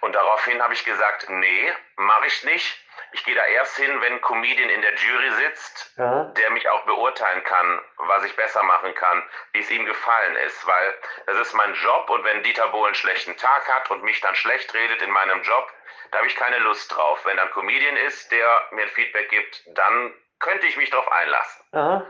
Und 0.00 0.14
daraufhin 0.14 0.62
habe 0.62 0.72
ich 0.74 0.84
gesagt, 0.84 1.28
nee, 1.28 1.72
mache 1.96 2.26
ich 2.26 2.44
nicht. 2.44 2.78
ich 3.12 3.24
gehe 3.24 3.34
da 3.34 3.44
erst 3.44 3.76
hin, 3.76 4.00
wenn 4.02 4.14
ein 4.14 4.20
Comedian 4.20 4.68
in 4.70 4.82
der 4.82 4.94
Jury 4.94 5.30
sitzt, 5.32 5.92
Ja. 5.96 6.24
der 6.36 6.50
mich 6.50 6.68
auch 6.68 6.82
beurteilen 6.84 7.42
kann, 7.44 7.82
was 7.96 8.22
ich 8.24 8.36
besser 8.36 8.62
machen 8.62 8.94
kann, 8.94 9.28
wie 9.52 9.60
es 9.60 9.70
ihm 9.70 9.84
gefallen 9.84 10.36
ist, 10.36 10.64
weil 10.66 10.98
das 11.26 11.38
ist 11.38 11.54
mein 11.54 11.74
Job 11.74 12.08
und 12.10 12.22
wenn 12.24 12.42
Dieter 12.44 12.68
Bohlen 12.68 12.86
einen 12.86 12.94
schlechten 12.94 13.36
Tag 13.36 13.66
hat 13.74 13.90
und 13.90 14.02
mich 14.04 14.20
dann 14.20 14.34
schlecht 14.36 14.72
redet 14.74 15.02
in 15.02 15.10
meinem 15.10 15.42
Job, 15.42 15.68
da 16.12 16.18
habe 16.18 16.28
ich 16.28 16.36
keine 16.36 16.58
Lust 16.58 16.94
drauf. 16.94 17.24
Wenn 17.24 17.36
da 17.36 17.44
ein 17.44 17.50
Comedian 17.50 17.96
ist, 17.96 18.30
der 18.30 18.68
mir 18.72 18.82
ein 18.82 18.88
Feedback 18.90 19.28
gibt, 19.28 19.62
dann 19.74 20.14
könnte 20.38 20.66
ich 20.66 20.76
mich 20.76 20.90
darauf 20.90 21.10
einlassen. 21.10 21.64
Aha. 21.72 22.06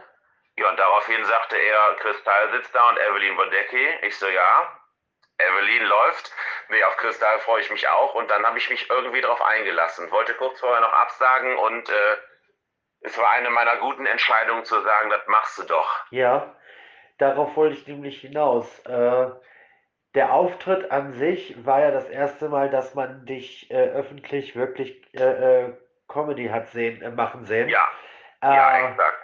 Ja, 0.57 0.69
und 0.69 0.77
daraufhin 0.79 1.25
sagte 1.25 1.57
er, 1.57 1.95
Kristall 2.01 2.51
sitzt 2.53 2.75
da 2.75 2.89
und 2.91 2.99
Evelyn 2.99 3.39
Wodecki. 3.39 3.89
Ich 4.03 4.19
so, 4.19 4.27
ja. 4.29 4.80
Evelyn 5.49 5.85
läuft. 5.85 6.33
Nee, 6.69 6.83
auf 6.85 6.97
Kristall 6.97 7.41
freue 7.41 7.63
ich 7.63 7.71
mich 7.71 7.89
auch. 7.89 8.15
Und 8.15 8.31
dann 8.31 8.45
habe 8.45 8.59
ich 8.59 8.71
mich 8.71 8.89
irgendwie 8.91 9.21
darauf 9.21 9.43
eingelassen. 9.43 10.11
Wollte 10.11 10.35
kurz 10.35 10.61
vorher 10.61 10.81
noch 10.81 10.93
absagen 10.93 11.57
und 11.57 11.89
äh, 11.89 12.17
es 13.03 13.17
war 13.19 13.31
eine 13.31 13.51
meiner 13.51 13.77
guten 13.77 14.07
Entscheidungen 14.07 14.65
zu 14.65 14.81
sagen, 14.81 15.11
das 15.11 15.27
machst 15.27 15.59
du 15.59 15.63
doch. 15.65 16.05
Ja, 16.11 16.55
darauf 17.19 17.57
wollte 17.57 17.77
ich 17.77 17.87
nämlich 17.87 18.21
hinaus. 18.21 18.79
Äh, 18.81 19.31
der 20.15 20.33
Auftritt 20.33 20.91
an 20.91 21.13
sich 21.13 21.65
war 21.65 21.81
ja 21.81 21.91
das 21.93 22.09
erste 22.09 22.49
Mal, 22.49 22.69
dass 22.69 22.95
man 22.95 23.27
dich 23.27 23.71
äh, 23.71 23.75
öffentlich 23.75 24.57
wirklich 24.57 25.03
äh, 25.15 25.67
äh, 25.67 25.73
Comedy 26.09 26.49
hat 26.49 26.69
sehen, 26.69 27.01
äh, 27.01 27.11
machen 27.11 27.45
sehen. 27.45 27.69
Ja, 27.69 27.87
ja, 28.43 28.89
exakt. 28.89 29.19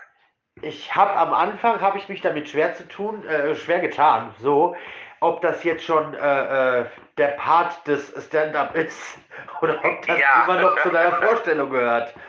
ich 0.63 0.95
habe 0.95 1.13
am 1.17 1.35
Anfang 1.35 1.81
habe 1.81 1.99
ich 1.99 2.09
mich 2.09 2.21
damit 2.21 2.49
schwer 2.49 2.75
zu 2.75 2.87
tun, 2.87 3.27
äh, 3.27 3.57
schwer 3.57 3.81
getan, 3.81 4.35
so, 4.39 4.77
ob 5.21 5.41
das 5.41 5.65
jetzt 5.65 5.85
schon 5.85 6.15
äh, 6.15 6.81
äh, 6.81 6.85
der 7.17 7.29
Part 7.29 7.87
des 7.87 8.13
Stand-up 8.27 8.75
ist 8.75 9.19
oder 9.63 9.79
ob 9.85 10.07
das 10.07 10.19
Ja. 10.19 10.45
immer 10.45 10.61
noch 10.61 10.81
zu 10.83 10.91
deiner 10.91 11.17
Vorstellung 11.23 11.71
gehört. 11.71 12.15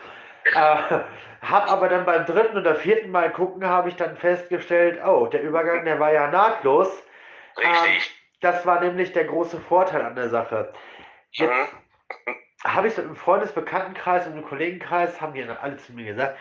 Äh, 0.56 1.02
hab 1.42 1.70
aber 1.70 1.90
dann 1.90 2.06
beim 2.06 2.26
dritten 2.26 2.58
oder 2.58 2.76
vierten 2.76 3.12
Mal 3.12 3.30
gucken, 3.32 3.68
habe 3.68 3.90
ich 3.90 3.98
dann 3.98 4.16
festgestellt, 4.16 4.98
oh, 5.06 5.28
der 5.28 5.42
Übergang, 5.42 5.84
der 5.84 6.00
war 6.00 6.14
ja 6.14 6.28
nahtlos. 6.32 7.04
Richtig. 7.58 8.16
Das 8.40 8.66
war 8.66 8.80
nämlich 8.80 9.12
der 9.12 9.26
große 9.26 9.60
Vorteil 9.60 10.04
an 10.04 10.16
der 10.16 10.30
Sache. 10.30 10.72
Jetzt 11.32 11.52
Mhm. 12.26 12.36
habe 12.64 12.88
ich 12.88 12.94
so 12.94 13.02
im 13.02 13.18
Freundesbekanntenkreis 13.18 14.26
und 14.28 14.38
im 14.38 14.46
Kollegenkreis, 14.46 15.20
haben 15.20 15.34
die 15.34 15.44
dann 15.46 15.58
alle 15.58 15.76
zu 15.78 15.92
mir 15.92 16.06
gesagt, 16.06 16.38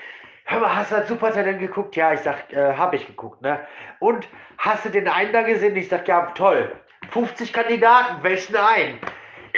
hör 0.46 0.60
mal, 0.60 0.74
hast 0.74 0.90
du 0.90 0.96
das 0.96 1.08
Supertalent 1.08 1.60
geguckt? 1.60 1.96
Ja, 1.96 2.12
ich 2.12 2.20
sag, 2.20 2.52
äh, 2.52 2.74
habe 2.74 2.96
ich 2.96 3.06
geguckt, 3.06 3.42
ne? 3.42 3.60
Und 3.98 4.26
hast 4.58 4.84
du 4.84 4.90
den 4.90 5.08
einen 5.08 5.32
da 5.32 5.42
gesehen? 5.42 5.76
Ich 5.76 5.88
sag, 5.88 6.08
ja, 6.08 6.26
toll. 6.34 6.72
50 7.10 7.52
Kandidaten, 7.52 8.22
welchen 8.22 8.56
ein? 8.56 8.98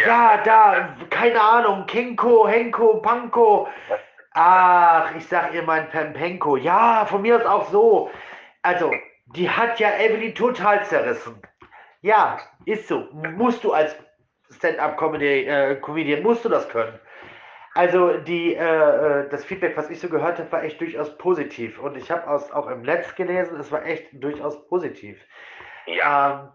Ja, 0.05 0.39
da, 0.39 0.97
keine 1.11 1.41
Ahnung, 1.41 1.87
Kenko, 1.87 2.49
Henko, 2.49 3.01
Panko. 3.01 3.69
Ach, 4.33 5.15
ich 5.17 5.27
sag 5.27 5.53
ihr 5.55 5.63
mein 5.63 5.89
Pempenko. 5.89 6.57
Ja, 6.57 7.05
von 7.07 7.23
mir 7.23 7.37
aus 7.37 7.47
auch 7.47 7.71
so. 7.71 8.11
Also, 8.63 8.93
die 9.35 9.51
hat 9.51 9.81
ja 9.81 9.91
Evelyn 9.99 10.35
total 10.35 10.85
zerrissen. 10.85 11.41
Ja, 12.03 12.39
ist 12.65 12.87
so. 12.89 13.09
Musst 13.13 13.65
du 13.65 13.73
als 13.73 13.97
Stand-up-Comedian, 14.51 16.23
musst 16.23 16.45
du 16.45 16.49
das 16.49 16.69
können. 16.69 16.99
Also 17.79 18.19
die, 18.19 18.57
äh, 18.57 18.59
äh, 18.59 19.29
das 19.29 19.45
Feedback, 19.45 19.77
was 19.77 19.89
ich 19.89 20.01
so 20.01 20.09
gehört 20.09 20.41
habe, 20.41 20.51
war 20.51 20.65
echt 20.65 20.81
durchaus 20.81 21.17
positiv. 21.17 21.79
Und 21.79 21.97
ich 21.97 22.11
habe 22.11 22.29
auch 22.29 22.67
im 22.67 22.83
Netz 22.83 23.15
gelesen, 23.15 23.61
es 23.61 23.71
war 23.71 23.87
echt 23.87 24.09
durchaus 24.13 24.67
positiv. 24.67 25.25
Ja, 25.87 26.41
Ähm, 26.43 26.53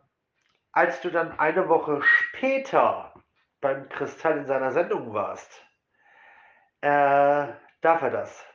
als 0.73 0.99
du 0.99 1.09
dann 1.09 1.39
eine 1.39 1.69
Woche 1.69 2.01
später 2.03 3.13
beim 3.61 3.87
Kristall 3.87 4.39
in 4.39 4.45
seiner 4.47 4.71
Sendung 4.73 5.13
warst, 5.13 5.65
äh, 6.81 7.47
darf 7.79 8.01
er 8.01 8.09
das. 8.11 8.45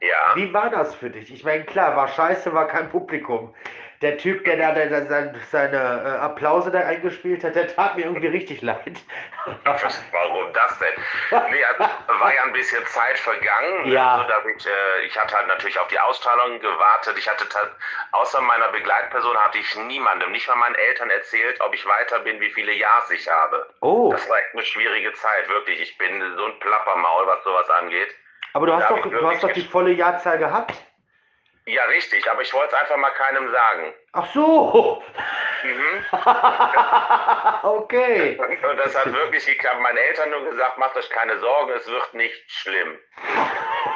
ja. 0.00 0.34
Wie 0.36 0.54
war 0.54 0.70
das 0.70 0.94
für 0.94 1.10
dich? 1.10 1.30
Ich 1.30 1.44
meine, 1.44 1.64
klar, 1.64 1.96
war 1.96 2.08
scheiße, 2.08 2.54
war 2.54 2.66
kein 2.66 2.88
Publikum. 2.88 3.54
Der 4.02 4.16
Typ, 4.16 4.44
der 4.46 4.56
da 4.56 4.72
der, 4.72 4.86
der, 4.86 5.06
sein- 5.06 5.40
seine 5.50 5.76
äh, 5.76 6.18
Applause 6.24 6.70
da 6.70 6.78
eingespielt 6.80 7.44
hat, 7.44 7.54
der 7.54 7.68
tat 7.74 7.96
mir 7.96 8.06
irgendwie 8.06 8.28
richtig 8.28 8.62
leid. 8.62 8.96
Warum 9.64 10.52
das 10.54 10.78
denn? 10.78 11.42
Nee, 11.50 11.64
also 11.64 11.84
war 12.20 12.34
ja 12.34 12.42
ein 12.44 12.52
bisschen 12.54 12.84
Zeit 12.86 13.18
vergangen. 13.18 13.82
ne, 13.88 13.92
Ja. 13.94 14.16
So, 14.22 14.28
dass 14.28 14.46
ich, 14.56 14.66
äh, 14.66 15.06
ich 15.06 15.18
hatte 15.18 15.36
halt 15.36 15.48
natürlich 15.48 15.78
auf 15.78 15.88
die 15.88 15.98
Ausstrahlung 16.00 16.58
gewartet. 16.60 17.18
Ich 17.18 17.28
hatte 17.28 17.44
außer 18.12 18.40
meiner 18.40 18.68
Begleitperson 18.68 19.36
hatte 19.36 19.58
ich 19.58 19.76
niemandem, 19.76 20.32
nicht 20.32 20.48
mal 20.48 20.56
meinen 20.56 20.76
Eltern 20.76 21.10
erzählt, 21.10 21.60
ob 21.60 21.74
ich 21.74 21.84
weiter 21.86 22.20
bin, 22.20 22.40
wie 22.40 22.50
viele 22.50 22.72
Jahres 22.72 23.10
ich 23.10 23.28
habe. 23.28 23.68
Oh, 23.82 24.10
Das 24.12 24.28
war 24.30 24.38
echt 24.38 24.54
eine 24.54 24.64
schwierige 24.64 25.12
Zeit, 25.12 25.48
wirklich. 25.48 25.78
Ich 25.80 25.98
bin 25.98 26.22
so 26.36 26.46
ein 26.46 26.58
Plappermaul, 26.60 27.26
was 27.26 27.44
sowas 27.44 27.68
angeht. 27.70 28.14
aber 28.54 28.66
du 28.66 28.74
hast 28.74 28.88
doch, 28.90 29.02
du 29.02 29.30
hast 29.30 29.42
doch 29.44 29.52
die 29.52 29.62
volle 29.64 29.92
Jahrzahl 29.92 30.38
gehabt. 30.38 30.72
Ja, 31.70 31.84
richtig, 31.84 32.28
aber 32.28 32.42
ich 32.42 32.52
wollte 32.52 32.74
es 32.74 32.80
einfach 32.82 32.96
mal 32.96 33.10
keinem 33.10 33.50
sagen. 33.52 33.94
Ach 34.12 34.26
so. 34.34 35.02
Mhm. 35.62 36.04
okay. 37.62 38.36
Und 38.70 38.76
das 38.78 38.98
hat 38.98 39.12
wirklich 39.12 39.46
geklappt. 39.46 39.80
Meine 39.80 40.00
Eltern 40.00 40.30
nur 40.30 40.50
gesagt, 40.50 40.78
macht 40.78 40.96
euch 40.96 41.08
keine 41.10 41.38
Sorgen, 41.38 41.72
es 41.72 41.86
wird 41.86 42.14
nicht 42.14 42.50
schlimm. 42.50 42.98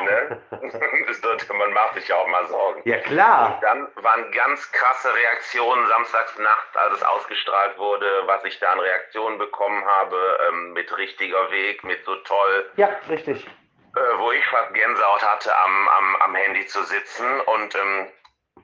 ne? 0.04 0.40
das 1.08 1.22
wird, 1.22 1.52
man 1.52 1.72
macht 1.72 1.94
sich 1.94 2.06
ja 2.06 2.16
auch 2.16 2.28
mal 2.28 2.46
Sorgen. 2.46 2.82
Ja, 2.84 2.98
klar. 2.98 3.58
Dann 3.60 3.88
waren 3.96 4.30
ganz 4.30 4.70
krasse 4.70 5.12
Reaktionen 5.12 5.86
samstags 5.88 6.38
Nacht, 6.38 6.76
als 6.76 6.94
es 6.94 7.02
ausgestrahlt 7.02 7.76
wurde, 7.76 8.06
was 8.26 8.44
ich 8.44 8.58
da 8.60 8.70
an 8.72 8.78
Reaktionen 8.78 9.38
bekommen 9.38 9.84
habe, 9.84 10.38
ähm, 10.48 10.72
mit 10.74 10.96
richtiger 10.96 11.50
Weg, 11.50 11.82
mit 11.82 12.04
so 12.04 12.14
toll, 12.16 12.70
Ja, 12.76 12.88
richtig. 13.08 13.44
Äh, 13.96 14.18
wo 14.18 14.32
ich 14.32 14.46
fast 14.46 14.74
Gänsehaut 14.74 15.22
hatte, 15.22 15.56
am, 15.56 15.88
am, 15.88 16.16
am 16.16 16.34
Handy 16.34 16.66
zu 16.66 16.82
sitzen. 16.84 17.40
Und 17.40 17.74
ähm, 17.74 18.12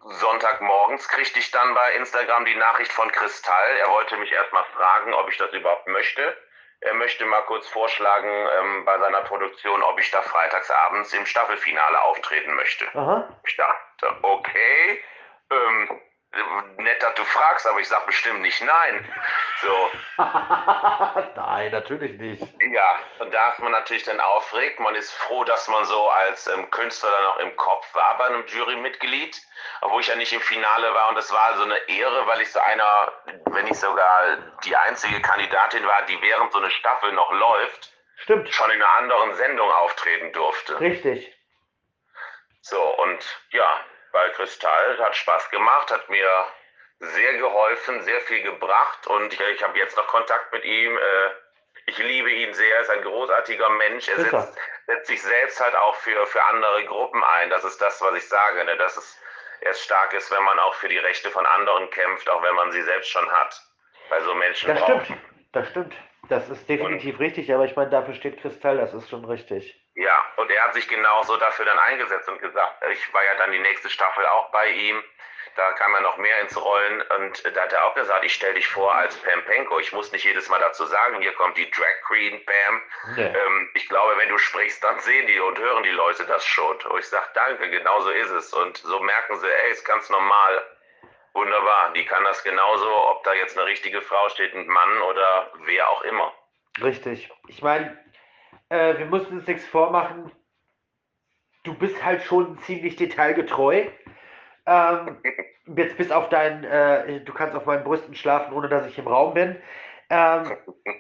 Sonntagmorgens 0.02 1.08
kriegte 1.08 1.38
ich 1.38 1.50
dann 1.50 1.75
bei 1.75 1.92
Instagram 1.94 2.44
die 2.44 2.56
Nachricht 2.56 2.92
von 2.92 3.10
Kristall. 3.12 3.76
Er 3.78 3.90
wollte 3.90 4.16
mich 4.16 4.32
erstmal 4.32 4.64
fragen, 4.76 5.14
ob 5.14 5.28
ich 5.30 5.37
das 5.37 5.52
überhaupt 5.52 5.87
möchte. 5.88 6.37
Er 6.82 6.94
möchte 6.94 7.26
mal 7.26 7.42
kurz 7.42 7.68
vorschlagen 7.68 8.49
ähm, 8.58 8.84
bei 8.87 8.99
seiner 8.99 9.20
Produktion, 9.22 9.82
ob 9.82 10.00
ich 10.00 10.10
da 10.10 10.22
freitagsabends 10.22 11.12
im 11.12 11.26
Staffelfinale 11.26 12.00
auftreten 12.02 12.54
möchte. 12.54 12.87
Aha. 12.94 13.28
Ich 13.44 13.56
dachte, 13.56 14.16
okay, 14.22 15.04
ähm, 15.50 16.00
nett, 16.76 17.02
dass 17.02 17.14
du 17.14 17.25
fragst, 17.25 17.66
aber 17.66 17.80
ich 17.80 17.88
sag 17.88 18.06
bestimmt 18.06 18.40
nicht 18.40 18.60
nein. 18.62 19.12
So, 19.60 19.90
Nein, 21.37 21.70
natürlich 21.72 22.18
nicht. 22.18 22.42
ja, 22.72 22.99
und 23.18 23.32
da 23.34 23.50
ist 23.50 23.58
man 23.58 23.72
natürlich 23.72 24.04
dann 24.04 24.20
aufregt. 24.20 24.78
Man 24.80 24.94
ist 24.94 25.12
froh, 25.12 25.44
dass 25.44 25.66
man 25.68 25.84
so 25.84 26.08
als 26.08 26.46
ähm, 26.46 26.70
Künstler 26.70 27.10
dann 27.10 27.26
auch 27.26 27.38
im 27.38 27.56
Kopf 27.56 27.92
war 27.94 28.16
bei 28.18 28.26
einem 28.26 28.46
Jurymitglied, 28.46 29.40
obwohl 29.82 30.00
ich 30.00 30.06
ja 30.06 30.16
nicht 30.16 30.32
im 30.32 30.40
Finale 30.40 30.94
war. 30.94 31.08
Und 31.08 31.16
das 31.16 31.32
war 31.32 31.42
also 31.42 31.64
eine 31.64 31.76
Ehre, 31.88 32.26
weil 32.26 32.40
ich 32.40 32.50
so 32.52 32.60
einer, 32.60 33.12
wenn 33.46 33.66
ich 33.66 33.78
sogar 33.78 34.38
die 34.64 34.76
einzige 34.76 35.20
Kandidatin 35.20 35.84
war, 35.87 36.02
die 36.02 36.20
während 36.22 36.52
so 36.52 36.58
eine 36.58 36.70
Staffel 36.70 37.12
noch 37.12 37.32
läuft, 37.32 37.92
Stimmt. 38.22 38.49
schon 38.54 38.70
in 38.70 38.80
einer 38.82 38.94
anderen 38.96 39.34
Sendung 39.34 39.70
auftreten 39.70 40.32
durfte. 40.32 40.78
Richtig. 40.80 41.34
So, 42.62 42.80
und 43.02 43.42
ja, 43.50 43.80
bei 44.12 44.29
Kristall 44.31 44.99
hat 44.99 45.17
Spaß 45.17 45.50
gemacht, 45.50 45.90
hat 45.93 46.09
mir 46.11 46.29
sehr 47.00 47.35
geholfen, 47.38 48.02
sehr 48.02 48.21
viel 48.23 48.43
gebracht 48.43 49.07
und 49.07 49.33
ich, 49.33 49.40
ich 49.40 49.62
habe 49.62 49.79
jetzt 49.79 49.97
noch 49.97 50.07
Kontakt 50.09 50.52
mit 50.52 50.64
ihm. 50.64 50.97
Äh, 50.97 51.00
ich 51.87 51.99
liebe 51.99 52.31
ihn 52.31 52.52
sehr, 52.52 52.75
er 52.76 52.83
ist 52.83 52.90
ein 52.90 53.02
großartiger 53.02 53.69
Mensch. 53.71 54.09
Er 54.09 54.21
setzt, 54.21 54.59
setzt 54.87 55.07
sich 55.07 55.23
selbst 55.23 55.61
halt 55.61 55.75
auch 55.76 55.95
für, 55.97 56.26
für 56.26 56.45
andere 56.45 56.85
Gruppen 56.85 57.23
ein. 57.25 57.50
Das 57.50 57.64
ist 57.64 57.81
das, 57.81 58.00
was 58.02 58.14
ich 58.17 58.29
sage, 58.29 58.64
ne? 58.64 58.76
dass 58.76 58.97
es 58.97 59.19
erst 59.62 59.83
stark 59.83 60.12
ist, 60.12 60.31
wenn 60.31 60.43
man 60.45 60.59
auch 60.59 60.75
für 60.75 60.88
die 60.88 60.99
Rechte 60.99 61.31
von 61.31 61.45
anderen 61.47 61.88
kämpft, 61.90 62.29
auch 62.29 62.43
wenn 62.43 62.55
man 62.55 62.71
sie 62.71 62.83
selbst 62.83 63.11
schon 63.11 63.29
hat. 63.33 63.61
Bei 64.11 64.21
so 64.21 64.35
Menschen 64.35 64.69
Das 64.69 64.81
braucht- 64.81 65.05
stimmt. 65.05 65.21
Das 65.52 65.69
stimmt. 65.71 65.95
Das 66.29 66.49
ist 66.49 66.69
definitiv 66.69 67.19
richtig, 67.19 67.52
aber 67.52 67.64
ich 67.64 67.75
meine, 67.75 67.90
dafür 67.90 68.14
steht 68.14 68.40
Kristall, 68.40 68.76
das 68.76 68.95
ist 68.95 69.09
schon 69.11 69.25
richtig. 69.25 69.75
Ja, 70.00 70.25
und 70.37 70.50
er 70.50 70.64
hat 70.64 70.73
sich 70.73 70.88
genauso 70.88 71.37
dafür 71.37 71.66
dann 71.66 71.78
eingesetzt 71.78 72.26
und 72.26 72.40
gesagt, 72.40 72.83
ich 72.90 73.12
war 73.12 73.23
ja 73.23 73.35
dann 73.35 73.52
die 73.52 73.59
nächste 73.59 73.90
Staffel 73.90 74.25
auch 74.25 74.50
bei 74.50 74.71
ihm. 74.71 75.04
Da 75.57 75.73
kam 75.73 75.95
er 75.95 76.00
noch 76.00 76.16
mehr 76.16 76.40
ins 76.40 76.57
Rollen 76.57 77.02
und 77.02 77.45
da 77.54 77.61
hat 77.61 77.73
er 77.75 77.85
auch 77.85 77.95
gesagt, 77.95 78.25
ich 78.25 78.33
stelle 78.33 78.54
dich 78.54 78.66
vor 78.66 78.95
als 78.95 79.14
Pam 79.16 79.45
Penko. 79.45 79.78
Ich 79.78 79.92
muss 79.92 80.11
nicht 80.11 80.25
jedes 80.25 80.49
Mal 80.49 80.59
dazu 80.59 80.87
sagen, 80.87 81.21
hier 81.21 81.35
kommt 81.35 81.59
die 81.59 81.71
Drag 81.71 82.00
Queen 82.07 82.42
Pam. 82.47 82.83
Nee. 83.14 83.26
Ähm, 83.26 83.71
ich 83.75 83.90
glaube, 83.90 84.16
wenn 84.16 84.30
du 84.30 84.38
sprichst, 84.38 84.83
dann 84.83 84.99
sehen 85.00 85.26
die 85.26 85.38
und 85.38 85.59
hören 85.59 85.83
die 85.83 85.90
Leute 85.90 86.25
das 86.25 86.47
schon. 86.47 86.76
Und 86.80 86.99
ich 86.99 87.09
sage, 87.09 87.26
danke, 87.35 87.69
genau 87.69 88.00
so 88.00 88.09
ist 88.09 88.30
es. 88.30 88.54
Und 88.54 88.78
so 88.78 89.00
merken 89.00 89.37
sie, 89.38 89.49
ey, 89.49 89.71
ist 89.71 89.85
ganz 89.85 90.09
normal. 90.09 90.66
Wunderbar, 91.35 91.92
die 91.92 92.07
kann 92.07 92.25
das 92.25 92.42
genauso, 92.42 92.90
ob 93.11 93.23
da 93.25 93.35
jetzt 93.35 93.59
eine 93.59 93.66
richtige 93.66 94.00
Frau 94.00 94.30
steht, 94.30 94.54
ein 94.54 94.66
Mann 94.66 95.02
oder 95.02 95.52
wer 95.66 95.90
auch 95.90 96.02
immer. 96.02 96.33
Richtig. 96.83 97.30
Ich 97.49 97.61
meine, 97.61 97.99
äh, 98.70 98.98
wir 98.98 99.06
mussten 99.06 99.38
uns 99.38 99.46
nichts 99.46 99.66
vormachen. 99.66 100.32
Du 101.64 101.74
bist 101.74 102.02
halt 102.02 102.22
schon 102.22 102.58
ziemlich 102.60 102.96
detailgetreu. 102.96 103.86
Ähm, 104.66 105.18
jetzt 105.76 105.96
bis 105.98 106.10
auf 106.10 106.28
dein, 106.30 106.64
äh, 106.64 107.20
du 107.20 107.32
kannst 107.34 107.54
auf 107.54 107.66
meinen 107.66 107.84
Brüsten 107.84 108.14
schlafen, 108.14 108.54
ohne 108.54 108.68
dass 108.68 108.86
ich 108.86 108.98
im 108.98 109.06
Raum 109.06 109.34
bin. 109.34 109.56
Ähm, 110.08 110.56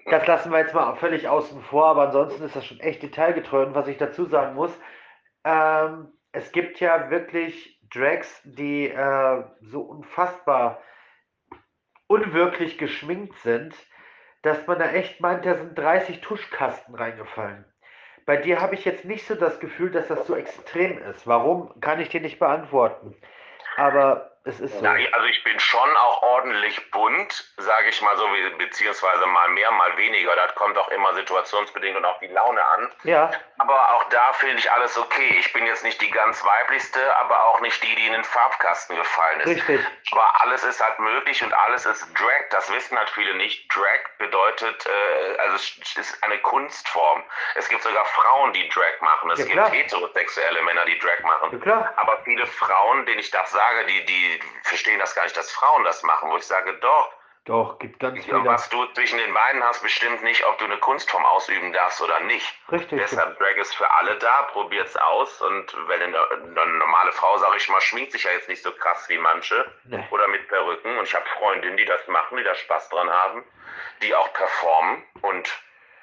das 0.06 0.26
lassen 0.26 0.52
wir 0.52 0.58
jetzt 0.58 0.74
mal 0.74 0.94
völlig 0.96 1.28
außen 1.28 1.62
vor, 1.62 1.86
aber 1.86 2.06
ansonsten 2.06 2.44
ist 2.44 2.54
das 2.54 2.66
schon 2.66 2.80
echt 2.80 3.02
detailgetreu. 3.02 3.64
Und 3.64 3.74
was 3.74 3.88
ich 3.88 3.96
dazu 3.96 4.26
sagen 4.26 4.54
muss, 4.54 4.72
ähm, 5.44 6.12
es 6.32 6.52
gibt 6.52 6.78
ja 6.80 7.10
wirklich 7.10 7.80
Drags, 7.92 8.40
die 8.44 8.88
äh, 8.88 9.44
so 9.62 9.82
unfassbar 9.82 10.82
unwirklich 12.06 12.78
geschminkt 12.78 13.36
sind, 13.38 13.74
dass 14.42 14.66
man 14.66 14.78
da 14.78 14.90
echt 14.90 15.20
meint, 15.20 15.44
da 15.44 15.56
sind 15.56 15.78
30 15.78 16.20
Tuschkasten 16.20 16.94
reingefallen. 16.94 17.64
Bei 18.26 18.36
dir 18.36 18.60
habe 18.60 18.74
ich 18.74 18.84
jetzt 18.84 19.04
nicht 19.04 19.26
so 19.26 19.34
das 19.34 19.60
Gefühl, 19.60 19.90
dass 19.90 20.08
das 20.08 20.26
so 20.26 20.36
extrem 20.36 20.98
ist. 20.98 21.26
Warum, 21.26 21.78
kann 21.80 22.00
ich 22.00 22.10
dir 22.10 22.20
nicht 22.20 22.38
beantworten. 22.38 23.16
Aber 23.76 24.29
es 24.44 24.58
ist 24.58 24.72
so. 24.74 24.80
Na, 24.80 24.92
also 24.92 25.26
ich 25.26 25.44
bin 25.44 25.58
schon 25.60 25.96
auch 25.96 26.22
ordentlich 26.22 26.90
bunt, 26.90 27.52
sage 27.58 27.90
ich 27.90 28.00
mal 28.00 28.16
so, 28.16 28.26
beziehungsweise 28.56 29.26
mal 29.26 29.48
mehr, 29.50 29.70
mal 29.72 29.96
weniger. 29.96 30.34
Das 30.34 30.54
kommt 30.54 30.78
auch 30.78 30.88
immer 30.88 31.14
situationsbedingt 31.14 31.96
und 31.96 32.04
auf 32.04 32.18
die 32.20 32.28
Laune 32.28 32.64
an. 32.64 32.92
Ja. 33.04 33.30
Aber 33.58 33.94
auch 33.94 34.04
da 34.04 34.32
finde 34.34 34.56
ich 34.56 34.72
alles 34.72 34.96
okay. 34.96 35.36
Ich 35.38 35.52
bin 35.52 35.66
jetzt 35.66 35.84
nicht 35.84 36.00
die 36.00 36.10
ganz 36.10 36.42
weiblichste, 36.44 37.16
aber 37.18 37.44
auch 37.44 37.60
nicht 37.60 37.82
die, 37.82 37.94
die 37.94 38.06
in 38.06 38.14
den 38.14 38.24
Farbkasten 38.24 38.96
gefallen 38.96 39.40
ist. 39.40 39.48
Richtig. 39.48 39.86
Aber 40.12 40.40
alles 40.42 40.64
ist 40.64 40.82
halt 40.82 40.98
möglich 40.98 41.42
und 41.42 41.52
alles 41.52 41.84
ist 41.84 42.06
Drag. 42.18 42.48
Das 42.50 42.72
wissen 42.72 42.96
halt 42.96 43.10
viele 43.10 43.34
nicht. 43.34 43.68
Drag 43.74 44.00
bedeutet, 44.18 44.86
äh, 44.86 45.38
also 45.38 45.56
es 45.56 45.96
ist 45.96 46.24
eine 46.24 46.38
Kunstform. 46.38 47.22
Es 47.56 47.68
gibt 47.68 47.82
sogar 47.82 48.06
Frauen, 48.06 48.54
die 48.54 48.68
Drag 48.70 49.00
machen. 49.02 49.30
Es 49.32 49.40
Ja, 49.40 49.44
gibt 49.68 49.72
heterosexuelle 49.72 50.62
Männer, 50.62 50.84
die 50.86 50.98
Drag 50.98 51.20
machen. 51.20 51.52
Ja, 51.52 51.58
klar. 51.58 51.92
Aber 51.96 52.22
viele 52.24 52.46
Frauen, 52.46 53.04
denen 53.04 53.20
ich 53.20 53.30
das 53.30 53.50
sage, 53.50 53.84
die, 53.86 54.04
die 54.06 54.29
verstehen 54.64 54.98
das 54.98 55.14
gar 55.14 55.24
nicht, 55.24 55.36
dass 55.36 55.50
Frauen 55.50 55.84
das 55.84 56.02
machen, 56.02 56.30
wo 56.30 56.36
ich 56.36 56.46
sage, 56.46 56.74
doch, 56.80 57.12
Doch, 57.46 57.78
gibt 57.78 57.98
ganz 58.00 58.22
viele. 58.24 58.44
was 58.44 58.68
du 58.68 58.84
zwischen 58.92 59.18
den 59.18 59.32
Beinen 59.32 59.62
hast, 59.64 59.82
bestimmt 59.82 60.22
nicht, 60.22 60.44
ob 60.46 60.58
du 60.58 60.66
eine 60.66 60.78
Kunstform 60.78 61.24
ausüben 61.24 61.72
darfst 61.72 62.00
oder 62.02 62.20
nicht. 62.20 62.46
Richtig. 62.70 62.98
Deshalb 63.00 63.38
Drag 63.38 63.56
ist 63.56 63.74
für 63.74 63.90
alle 63.90 64.16
da, 64.18 64.42
probiert's 64.52 64.96
aus 64.96 65.40
und 65.40 65.74
wenn 65.88 66.02
eine, 66.02 66.30
eine 66.30 66.66
normale 66.78 67.12
Frau, 67.12 67.36
sag 67.38 67.56
ich 67.56 67.68
mal, 67.68 67.80
schminkt 67.80 68.12
sich 68.12 68.24
ja 68.24 68.30
jetzt 68.32 68.48
nicht 68.48 68.62
so 68.62 68.70
krass 68.72 69.08
wie 69.08 69.18
manche 69.18 69.64
Nee. 69.84 70.06
oder 70.10 70.28
mit 70.28 70.46
Perücken 70.48 70.98
und 70.98 71.04
ich 71.04 71.14
habe 71.14 71.26
Freundinnen, 71.38 71.76
die 71.78 71.86
das 71.86 72.06
machen, 72.08 72.36
die 72.36 72.44
da 72.44 72.54
Spaß 72.54 72.88
dran 72.90 73.10
haben, 73.10 73.44
die 74.02 74.14
auch 74.14 74.32
performen 74.34 75.02
und 75.22 75.50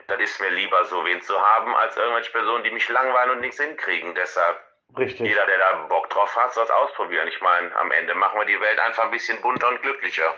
das 0.08 0.20
ist 0.22 0.40
mir 0.40 0.50
lieber 0.52 0.86
so 0.86 1.04
wen 1.04 1.22
zu 1.22 1.38
haben, 1.40 1.76
als 1.76 1.98
irgendwelche 1.98 2.32
Personen, 2.32 2.64
die 2.64 2.72
mich 2.72 2.88
langweilen 2.88 3.32
und 3.32 3.42
nichts 3.42 3.60
hinkriegen. 3.60 4.16
Deshalb 4.16 4.58
Richtig. 4.96 5.28
jeder, 5.28 5.46
der 5.46 5.58
da 5.58 5.88
Bock 5.88 6.10
drauf 6.10 6.36
hat, 6.36 6.54
soll 6.54 6.64
es 6.64 6.72
ausprobieren. 6.72 7.28
Ich 7.28 7.42
meine, 7.42 7.76
am 7.76 7.92
Ende 7.92 8.16
machen 8.16 8.40
wir 8.40 8.46
die 8.46 8.60
Welt 8.60 8.80
einfach 8.80 9.06
ein 9.06 9.12
bisschen 9.12 9.42
bunter 9.42 9.70
und 9.70 9.82
glücklicher. 9.82 10.34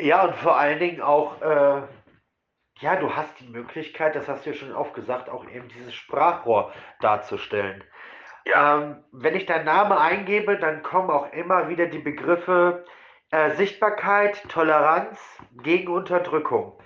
Ja, 0.00 0.24
und 0.24 0.36
vor 0.36 0.56
allen 0.56 0.78
Dingen 0.78 1.00
auch, 1.00 1.40
äh, 1.40 1.82
ja, 2.80 2.96
du 2.96 3.16
hast 3.16 3.40
die 3.40 3.48
Möglichkeit, 3.48 4.14
das 4.14 4.28
hast 4.28 4.44
du 4.44 4.50
ja 4.50 4.56
schon 4.56 4.74
oft 4.74 4.94
gesagt, 4.94 5.28
auch 5.28 5.48
eben 5.48 5.68
dieses 5.68 5.94
Sprachrohr 5.94 6.72
darzustellen. 7.00 7.82
Ja, 8.44 8.76
Ähm, 8.76 9.04
wenn 9.12 9.34
ich 9.34 9.46
deinen 9.46 9.64
Namen 9.64 9.92
eingebe, 9.92 10.58
dann 10.58 10.82
kommen 10.82 11.10
auch 11.10 11.32
immer 11.32 11.68
wieder 11.68 11.86
die 11.86 11.98
Begriffe 11.98 12.84
äh, 13.30 13.50
Sichtbarkeit, 13.52 14.48
Toleranz 14.48 15.18
gegen 15.62 15.92
Unterdrückung. 15.92 16.80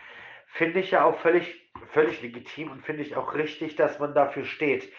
Finde 0.46 0.80
ich 0.80 0.92
ja 0.92 1.04
auch 1.04 1.18
völlig, 1.18 1.70
völlig 1.92 2.22
legitim 2.22 2.70
und 2.70 2.84
finde 2.84 3.02
ich 3.02 3.16
auch 3.16 3.34
richtig, 3.34 3.76
dass 3.76 3.98
man 3.98 4.14
dafür 4.14 4.44
steht. 4.44 4.90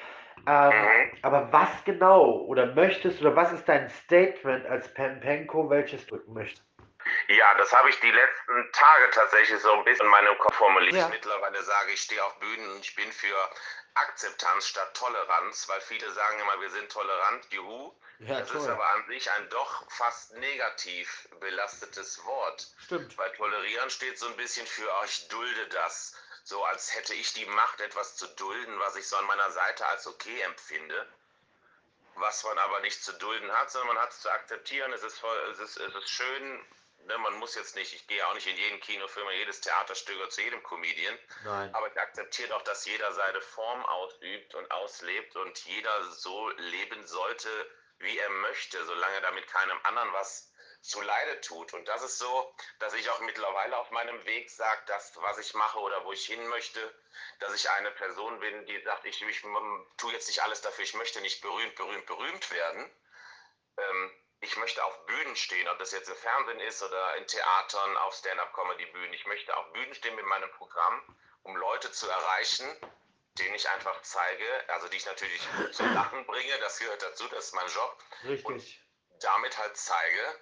Ähm, 0.48 0.71
Mhm. 0.71 1.17
aber 1.21 1.51
was 1.51 1.69
genau 1.86 2.24
oder 2.48 2.67
möchtest 2.67 3.21
oder 3.21 3.36
was 3.36 3.51
ist 3.51 3.67
dein 3.67 3.89
Statement 3.89 4.65
als 4.65 4.91
Pempenko, 4.93 5.69
welches 5.69 6.05
drücken 6.07 6.33
möchtest? 6.33 6.65
ja, 7.27 7.53
das 7.57 7.74
habe 7.74 7.89
ich 7.89 8.00
die 8.00 8.12
letzten 8.12 8.71
Tage 8.74 9.10
tatsächlich 9.12 9.60
so 9.60 9.71
ein 9.74 9.83
bisschen 9.83 10.05
in 10.05 10.12
meinem 10.12 10.38
Kopf 10.38 10.55
formuliert. 10.55 10.93
Ja. 10.93 11.07
Mittlerweile 11.10 11.62
sage 11.63 11.91
ich, 11.93 12.01
stehe 12.01 12.24
auf 12.24 12.38
Bühnen 12.39 12.71
und 12.71 12.79
ich 12.79 12.95
bin 12.95 13.12
für 13.12 13.36
Akzeptanz 13.95 14.67
statt 14.67 14.95
Toleranz, 14.95 15.67
weil 15.67 15.81
viele 15.81 16.10
sagen 16.12 16.39
immer, 16.39 16.62
wir 16.62 16.69
sind 16.69 16.91
tolerant, 16.91 17.45
juhu. 17.51 17.91
Ja, 18.19 18.39
das 18.39 18.51
ist 18.51 18.67
aber 18.67 18.88
an 18.93 19.03
sich 19.07 19.29
ein 19.31 19.50
doch 19.50 19.89
fast 19.89 20.38
negativ 20.38 21.27
belastetes 21.39 22.24
Wort. 22.24 22.67
Stimmt. 22.77 23.17
Weil 23.17 23.31
tolerieren 23.31 23.89
steht 23.89 24.19
so 24.19 24.27
ein 24.27 24.38
bisschen 24.38 24.67
für, 24.67 24.88
oh, 24.88 25.05
ich 25.05 25.27
dulde 25.27 25.67
das. 25.69 26.15
So 26.43 26.63
als 26.65 26.95
hätte 26.95 27.13
ich 27.13 27.33
die 27.33 27.45
Macht, 27.45 27.81
etwas 27.81 28.15
zu 28.15 28.27
dulden, 28.27 28.79
was 28.79 28.95
ich 28.95 29.07
so 29.07 29.15
an 29.17 29.25
meiner 29.25 29.51
Seite 29.51 29.86
als 29.86 30.07
okay 30.07 30.41
empfinde. 30.41 31.08
Was 32.15 32.43
man 32.43 32.58
aber 32.58 32.82
nicht 32.82 33.04
zu 33.04 33.13
dulden 33.13 33.51
hat, 33.54 33.71
sondern 33.71 33.95
man 33.95 34.04
hat 34.04 34.12
es 34.12 34.21
zu 34.21 34.30
akzeptieren. 34.30 34.91
Es 34.93 35.04
ist, 35.04 35.19
voll, 35.19 35.38
es 35.51 35.60
ist, 35.60 35.77
es 35.77 35.95
ist 35.95 36.10
schön. 36.10 36.65
Ne, 37.06 37.17
man 37.17 37.36
muss 37.36 37.56
jetzt 37.56 37.75
nicht, 37.75 37.93
ich 37.93 38.06
gehe 38.08 38.25
auch 38.27 38.34
nicht 38.34 38.45
in 38.45 38.58
jeden 38.58 38.80
Kinofilm, 38.80 39.27
in 39.30 39.38
jedes 39.38 39.62
Theaterstück 39.62 40.17
oder 40.17 40.30
zu 40.30 40.41
jedem 40.41 40.62
Comedian. 40.62 41.17
Nein. 41.43 41.73
Aber 41.73 41.88
ich 41.88 41.99
akzeptiere 41.99 42.49
doch, 42.49 42.62
dass 42.63 42.86
jeder 42.86 43.12
seine 43.13 43.41
Form 43.41 43.84
ausübt 43.86 44.54
und 44.54 44.69
auslebt 44.71 45.36
und 45.36 45.58
jeder 45.65 46.12
so 46.12 46.49
leben 46.49 47.08
sollte, 47.08 47.49
wie 47.99 48.17
er 48.17 48.30
möchte, 48.30 48.84
solange 48.86 49.21
damit 49.21 49.47
keinem 49.47 49.80
anderen 49.84 50.13
was 50.13 50.51
zuleide 50.82 51.41
tut. 51.41 51.74
Und 51.74 51.88
das 51.88 52.02
ist 52.04 52.17
so, 52.17 52.54
dass 52.80 52.94
ich 52.94 53.10
auch 53.10 53.20
mittlerweile 53.22 53.78
auf 53.78 53.91
meinem 53.91 54.24
Weg 54.26 54.50
sage, 54.50 54.82
dass 54.88 55.15
was 55.17 55.38
ich 55.38 55.54
mache 55.54 55.80
oder 55.80 56.04
wo 56.06 56.12
ich 56.12 56.26
hin 56.26 56.46
möchte, 56.48 56.94
dass 57.39 57.54
ich 57.54 57.70
eine 57.70 57.91
Person 57.91 58.39
bin, 58.39 58.65
die 58.65 58.82
sagt, 58.82 59.06
ich, 59.06 59.22
ich 59.22 59.41
tue 59.98 60.13
jetzt 60.13 60.28
nicht 60.28 60.44
alles 60.44 60.62
dafür, 60.62 60.84
ich 60.84 60.94
möchte 60.96 61.22
nicht 61.22 61.41
berühmt, 61.41 61.76
berühmt, 61.76 62.06
berühmt 62.06 62.52
werden. 62.52 62.89
Ähm, 63.78 64.12
ich 64.41 64.58
möchte 64.58 64.84
auf 64.84 65.06
Bühnen 65.06 65.36
stehen, 65.36 65.67
ob 65.67 65.78
das 65.78 65.91
jetzt 65.91 66.10
im 66.10 66.15
Fernsehen 66.15 66.60
ist 66.62 66.82
oder 66.82 67.15
in 67.17 67.28
Theatern, 67.28 67.98
auf 67.98 68.15
Stand-up-Comedy-Bühnen. 68.15 69.13
Ich 69.13 69.28
möchte 69.28 69.56
auf 69.56 69.72
Bühnen 69.74 69.94
stehen 69.94 70.15
mit 70.15 70.26
meinem 70.26 70.50
Programm, 70.54 71.15
um 71.44 71.56
Leute 71.56 71.91
zu 71.91 72.10
erreichen, 72.10 72.67
denen 73.38 73.54
ich 73.54 73.70
einfach 73.70 74.02
zeige, 74.02 74.46
also 74.70 74.88
die 74.88 74.98
ich 74.98 75.06
natürlich 75.06 75.41
zum 75.72 75.94
Lachen 75.94 76.26
bringe, 76.26 76.58
das 76.60 76.80
gehört 76.80 77.04
dazu, 77.04 77.28
das 77.28 77.46
ist 77.46 77.54
mein 77.54 77.67
Job, 77.67 78.04
Richtig. 78.24 78.82
damit 79.20 79.58
halt 79.60 79.78
zeige, 79.78 80.39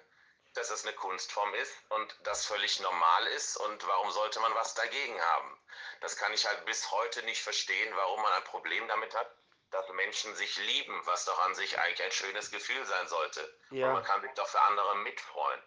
dass 0.54 0.70
es 0.70 0.84
eine 0.84 0.94
Kunstform 0.96 1.54
ist 1.54 1.72
und 1.90 2.16
das 2.24 2.46
völlig 2.46 2.80
normal 2.80 3.26
ist 3.28 3.56
und 3.56 3.86
warum 3.86 4.10
sollte 4.10 4.40
man 4.40 4.54
was 4.54 4.74
dagegen 4.74 5.20
haben? 5.20 5.58
Das 6.00 6.16
kann 6.16 6.32
ich 6.32 6.46
halt 6.46 6.64
bis 6.64 6.90
heute 6.90 7.22
nicht 7.24 7.42
verstehen, 7.42 7.92
warum 7.94 8.20
man 8.22 8.32
ein 8.32 8.44
Problem 8.44 8.86
damit 8.88 9.14
hat, 9.14 9.30
dass 9.70 9.88
Menschen 9.90 10.34
sich 10.34 10.56
lieben, 10.66 11.00
was 11.04 11.24
doch 11.24 11.38
an 11.46 11.54
sich 11.54 11.78
eigentlich 11.78 12.02
ein 12.02 12.10
schönes 12.10 12.50
Gefühl 12.50 12.84
sein 12.84 13.06
sollte. 13.08 13.58
Ja. 13.70 13.88
Und 13.88 13.92
man 13.94 14.02
kann 14.04 14.20
sich 14.22 14.32
doch 14.32 14.48
für 14.48 14.60
andere 14.62 14.96
mitfreuen. 14.96 15.60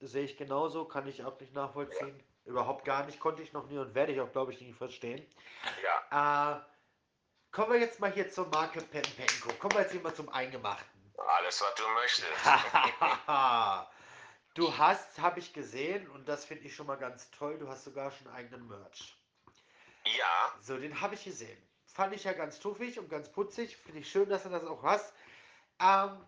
Sehe 0.00 0.24
ich 0.24 0.36
genauso, 0.36 0.84
kann 0.84 1.08
ich 1.08 1.24
auch 1.24 1.38
nicht 1.40 1.52
nachvollziehen. 1.54 2.22
Überhaupt 2.44 2.84
gar 2.84 3.04
nicht, 3.04 3.18
konnte 3.18 3.42
ich 3.42 3.52
noch 3.52 3.66
nie 3.66 3.78
und 3.78 3.94
werde 3.96 4.12
ich 4.12 4.20
auch, 4.20 4.30
glaube 4.30 4.52
ich, 4.52 4.60
nicht 4.60 4.78
verstehen. 4.78 5.28
Ja, 5.82 6.54
Äh, 6.60 6.60
kommen 7.50 7.72
wir 7.72 7.80
jetzt 7.80 7.98
mal 7.98 8.12
hier 8.12 8.30
zur 8.30 8.46
Marke 8.46 8.80
Pempenko. 8.80 9.52
Kommen 9.58 9.74
wir 9.74 9.80
jetzt 9.82 9.90
hier 9.92 10.00
mal 10.00 10.14
zum 10.14 10.28
Eingemachten. 10.28 10.86
alles, 11.18 11.60
was 11.60 11.74
du 11.74 11.88
möchtest. 11.88 12.28
du 14.58 14.76
hast, 14.76 15.20
habe 15.20 15.38
ich 15.38 15.52
gesehen, 15.52 16.08
und 16.10 16.28
das 16.28 16.44
finde 16.44 16.64
ich 16.64 16.74
schon 16.74 16.86
mal 16.86 16.96
ganz 16.96 17.30
toll, 17.30 17.58
du 17.58 17.68
hast 17.68 17.84
sogar 17.84 18.10
schon 18.10 18.26
eigenen 18.28 18.66
Merch. 18.66 19.16
ja, 20.04 20.52
So, 20.60 20.76
den 20.76 21.00
habe 21.00 21.14
ich 21.14 21.24
gesehen. 21.24 21.62
Fand 21.86 22.14
ich 22.14 22.24
ja 22.24 22.32
ganz 22.32 22.58
tuffig 22.58 22.98
und 22.98 23.08
ganz 23.08 23.30
putzig. 23.30 23.76
Finde 23.76 24.00
ich 24.00 24.10
schön, 24.10 24.28
dass 24.28 24.42
du 24.42 24.48
das 24.48 24.64
auch 24.64 24.82
hast. 24.82 25.14
Ähm, 25.80 26.24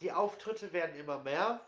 die 0.00 0.12
Auftritte 0.12 0.72
werden 0.72 0.96
immer 0.96 1.18
mehr. 1.22 1.60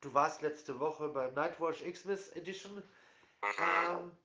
Du 0.00 0.12
warst 0.14 0.42
letzte 0.42 0.78
Woche 0.78 1.08
beim 1.08 1.34
Nightwatch 1.34 1.82
Xmas 1.82 2.28
Edition. 2.30 2.76
mhm. 2.76 3.52
Ähm, 3.58 4.16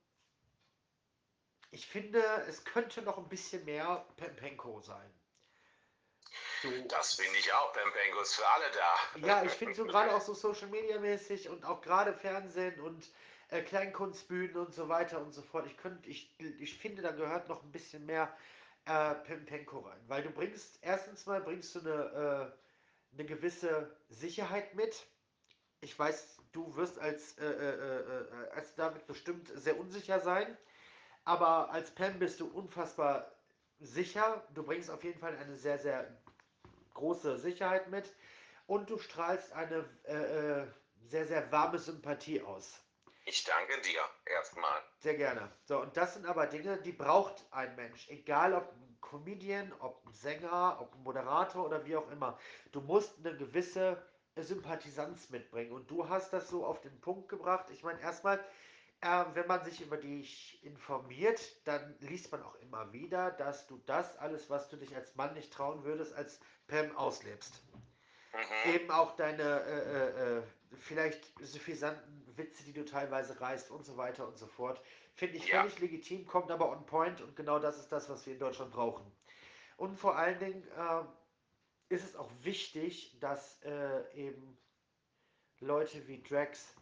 ich 1.70 1.86
finde, 1.86 2.22
es 2.46 2.64
könnte 2.64 3.02
noch 3.02 3.18
ein 3.18 3.28
bisschen 3.28 3.64
mehr 3.64 4.06
Pempenko 4.16 4.80
sein. 4.80 5.10
So, 6.62 6.70
das 6.88 7.14
finde 7.14 7.38
ich 7.38 7.52
auch. 7.52 7.72
Pempengo 7.72 8.20
ist 8.20 8.34
für 8.34 8.46
alle 8.46 8.64
da. 8.70 9.26
ja, 9.26 9.42
ich 9.44 9.52
finde 9.52 9.74
so 9.74 9.84
gerade 9.84 10.14
auch 10.14 10.20
so 10.20 10.32
Social 10.32 10.68
Media 10.68 10.98
mäßig 11.00 11.48
und 11.48 11.64
auch 11.64 11.80
gerade 11.80 12.14
Fernsehen 12.14 12.80
und 12.80 13.04
äh, 13.48 13.62
Kleinkunstbühnen 13.62 14.56
und 14.56 14.72
so 14.72 14.88
weiter 14.88 15.20
und 15.20 15.32
so 15.32 15.42
fort. 15.42 15.66
Ich 15.66 15.76
könnte, 15.76 16.08
ich, 16.08 16.32
ich 16.38 16.78
finde, 16.78 17.02
da 17.02 17.10
gehört 17.10 17.48
noch 17.48 17.62
ein 17.64 17.72
bisschen 17.72 18.06
mehr 18.06 18.32
äh, 18.84 19.14
Pempenko 19.14 19.80
rein, 19.80 20.00
weil 20.06 20.22
du 20.22 20.30
bringst, 20.30 20.78
erstens 20.82 21.26
mal 21.26 21.40
bringst 21.40 21.74
du 21.74 21.80
eine, 21.80 22.52
äh, 23.12 23.14
eine 23.18 23.26
gewisse 23.26 23.94
Sicherheit 24.08 24.74
mit. 24.74 25.04
Ich 25.80 25.98
weiß, 25.98 26.38
du 26.52 26.76
wirst 26.76 26.98
als, 26.98 27.36
äh, 27.38 27.44
äh, 27.44 28.00
äh, 28.00 28.50
als 28.54 28.74
David 28.76 29.06
bestimmt 29.06 29.50
sehr 29.54 29.78
unsicher 29.78 30.20
sein, 30.20 30.56
aber 31.24 31.70
als 31.70 31.90
Pam 31.90 32.20
bist 32.20 32.38
du 32.38 32.46
unfassbar 32.46 33.32
sicher. 33.80 34.46
Du 34.54 34.62
bringst 34.62 34.90
auf 34.90 35.02
jeden 35.02 35.18
Fall 35.18 35.36
eine 35.36 35.56
sehr, 35.56 35.78
sehr 35.78 36.21
große 36.94 37.38
Sicherheit 37.38 37.88
mit 37.88 38.14
und 38.66 38.90
du 38.90 38.98
strahlst 38.98 39.52
eine 39.52 39.88
äh, 40.04 40.62
äh, 40.62 40.66
sehr, 41.04 41.26
sehr 41.26 41.50
warme 41.52 41.78
Sympathie 41.78 42.42
aus. 42.42 42.80
Ich 43.24 43.44
danke 43.44 43.80
dir 43.82 44.00
erstmal. 44.26 44.80
Sehr 44.98 45.14
gerne. 45.14 45.50
So, 45.64 45.80
und 45.80 45.96
das 45.96 46.14
sind 46.14 46.26
aber 46.26 46.46
Dinge, 46.46 46.78
die 46.78 46.92
braucht 46.92 47.46
ein 47.52 47.74
Mensch. 47.76 48.08
Egal 48.08 48.52
ob 48.52 48.72
ein 48.72 48.98
Comedian, 49.00 49.72
ob 49.78 50.04
ein 50.04 50.12
Sänger, 50.12 50.78
ob 50.80 50.92
ein 50.94 51.02
Moderator 51.02 51.64
oder 51.64 51.84
wie 51.84 51.96
auch 51.96 52.10
immer. 52.10 52.38
Du 52.72 52.80
musst 52.80 53.18
eine 53.18 53.36
gewisse 53.36 54.02
Sympathisanz 54.36 55.30
mitbringen. 55.30 55.72
Und 55.72 55.90
du 55.90 56.08
hast 56.08 56.32
das 56.32 56.48
so 56.48 56.64
auf 56.64 56.80
den 56.80 57.00
Punkt 57.00 57.28
gebracht. 57.28 57.66
Ich 57.70 57.82
meine, 57.82 58.00
erstmal, 58.00 58.42
äh, 59.02 59.24
wenn 59.34 59.46
man 59.46 59.64
sich 59.64 59.80
über 59.80 59.96
dich 59.96 60.64
informiert, 60.64 61.40
dann 61.66 61.96
liest 62.00 62.30
man 62.30 62.42
auch 62.42 62.54
immer 62.56 62.92
wieder, 62.92 63.32
dass 63.32 63.66
du 63.66 63.78
das 63.86 64.16
alles, 64.16 64.48
was 64.48 64.68
du 64.68 64.76
dich 64.76 64.94
als 64.94 65.14
Mann 65.16 65.34
nicht 65.34 65.52
trauen 65.52 65.84
würdest, 65.84 66.14
als 66.14 66.40
Pam 66.68 66.96
auslebst. 66.96 67.62
Mhm. 68.32 68.72
Eben 68.72 68.90
auch 68.90 69.16
deine 69.16 69.42
äh, 69.42 70.36
äh, 70.36 70.38
äh 70.38 70.42
vielleicht 70.78 71.32
suffisanten 71.44 72.24
Witze, 72.36 72.64
die 72.64 72.72
du 72.72 72.84
teilweise 72.84 73.38
reißt 73.38 73.70
und 73.70 73.84
so 73.84 73.96
weiter 73.98 74.26
und 74.26 74.38
so 74.38 74.46
fort. 74.46 74.80
Finde 75.14 75.36
ich 75.36 75.48
ja. 75.48 75.60
völlig 75.60 75.78
legitim, 75.80 76.26
kommt 76.26 76.50
aber 76.50 76.70
on 76.70 76.86
point 76.86 77.20
und 77.20 77.36
genau 77.36 77.58
das 77.58 77.78
ist 77.78 77.92
das, 77.92 78.08
was 78.08 78.24
wir 78.24 78.32
in 78.32 78.38
Deutschland 78.38 78.72
brauchen. 78.72 79.04
Und 79.76 79.98
vor 79.98 80.16
allen 80.16 80.38
Dingen 80.38 80.66
äh, 80.68 81.94
ist 81.94 82.04
es 82.04 82.16
auch 82.16 82.30
wichtig, 82.40 83.18
dass 83.20 83.60
äh, 83.62 84.14
eben 84.14 84.56
Leute 85.58 86.06
wie 86.08 86.22
Drax 86.22 86.74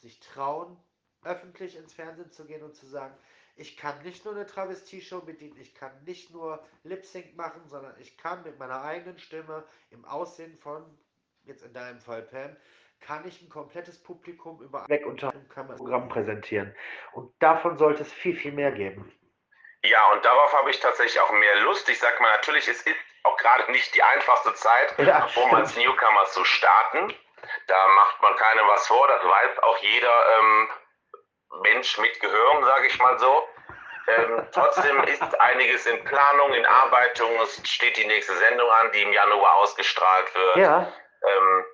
sich 0.00 0.20
trauen, 0.20 0.76
öffentlich 1.24 1.76
ins 1.76 1.94
Fernsehen 1.94 2.30
zu 2.30 2.44
gehen 2.46 2.62
und 2.62 2.74
zu 2.74 2.86
sagen, 2.86 3.16
ich 3.56 3.76
kann 3.76 4.00
nicht 4.02 4.24
nur 4.24 4.34
eine 4.34 4.46
Travestie-Show 4.46 5.22
bedienen, 5.22 5.58
ich 5.60 5.74
kann 5.74 5.90
nicht 6.04 6.30
nur 6.30 6.64
Lip-Sync 6.84 7.36
machen, 7.36 7.62
sondern 7.66 7.94
ich 7.98 8.16
kann 8.16 8.44
mit 8.44 8.58
meiner 8.58 8.82
eigenen 8.82 9.18
Stimme 9.18 9.64
im 9.90 10.04
Aussehen 10.04 10.54
von, 10.56 10.84
jetzt 11.42 11.64
in 11.64 11.72
deinem 11.72 12.00
Fall 12.00 12.22
Pam, 12.22 12.56
kann 13.00 13.26
ich 13.26 13.42
ein 13.42 13.48
komplettes 13.48 14.00
Publikum 14.02 14.60
über 14.62 14.88
weg 14.88 15.06
unter 15.06 15.30
einem 15.30 15.76
Programm 15.76 16.08
präsentieren. 16.08 16.74
Und 17.12 17.32
davon 17.40 17.78
sollte 17.78 18.02
es 18.02 18.12
viel, 18.12 18.36
viel 18.36 18.52
mehr 18.52 18.72
geben. 18.72 19.12
Ja, 19.84 20.12
und 20.12 20.24
darauf 20.24 20.52
habe 20.52 20.70
ich 20.70 20.80
tatsächlich 20.80 21.20
auch 21.20 21.30
mehr 21.30 21.60
Lust. 21.60 21.88
Ich 21.88 21.98
sag 21.98 22.20
mal, 22.20 22.30
natürlich, 22.36 22.66
es 22.68 22.82
ist 22.82 22.96
auch 23.22 23.36
gerade 23.36 23.70
nicht 23.70 23.94
die 23.94 24.02
einfachste 24.02 24.54
Zeit, 24.54 24.98
ja, 24.98 25.28
um 25.36 25.54
als 25.54 25.76
Newcomer 25.76 26.24
zu 26.26 26.44
starten. 26.44 27.14
Da 27.66 27.88
macht 27.88 28.22
man 28.22 28.36
keine 28.36 28.62
was 28.66 28.86
vor, 28.86 29.06
das 29.06 29.22
weiß 29.22 29.58
auch 29.60 29.76
jeder 29.78 30.38
ähm, 30.38 30.68
Mensch 31.78 31.96
mit 31.98 32.18
Gehirn, 32.18 32.64
sage 32.64 32.86
ich 32.88 32.98
mal 32.98 33.16
so. 33.20 33.48
Ähm, 34.08 34.48
trotzdem 34.52 35.04
ist 35.04 35.40
einiges 35.40 35.86
in 35.86 36.02
Planung, 36.04 36.52
in 36.54 36.66
Arbeitung. 36.66 37.30
Es 37.42 37.60
steht 37.68 37.96
die 37.96 38.06
nächste 38.06 38.34
Sendung 38.34 38.68
an, 38.68 38.90
die 38.90 39.02
im 39.02 39.12
Januar 39.12 39.54
ausgestrahlt 39.56 40.34
wird. 40.34 40.56
Ja. 40.56 40.92
Ähm, 41.22 41.64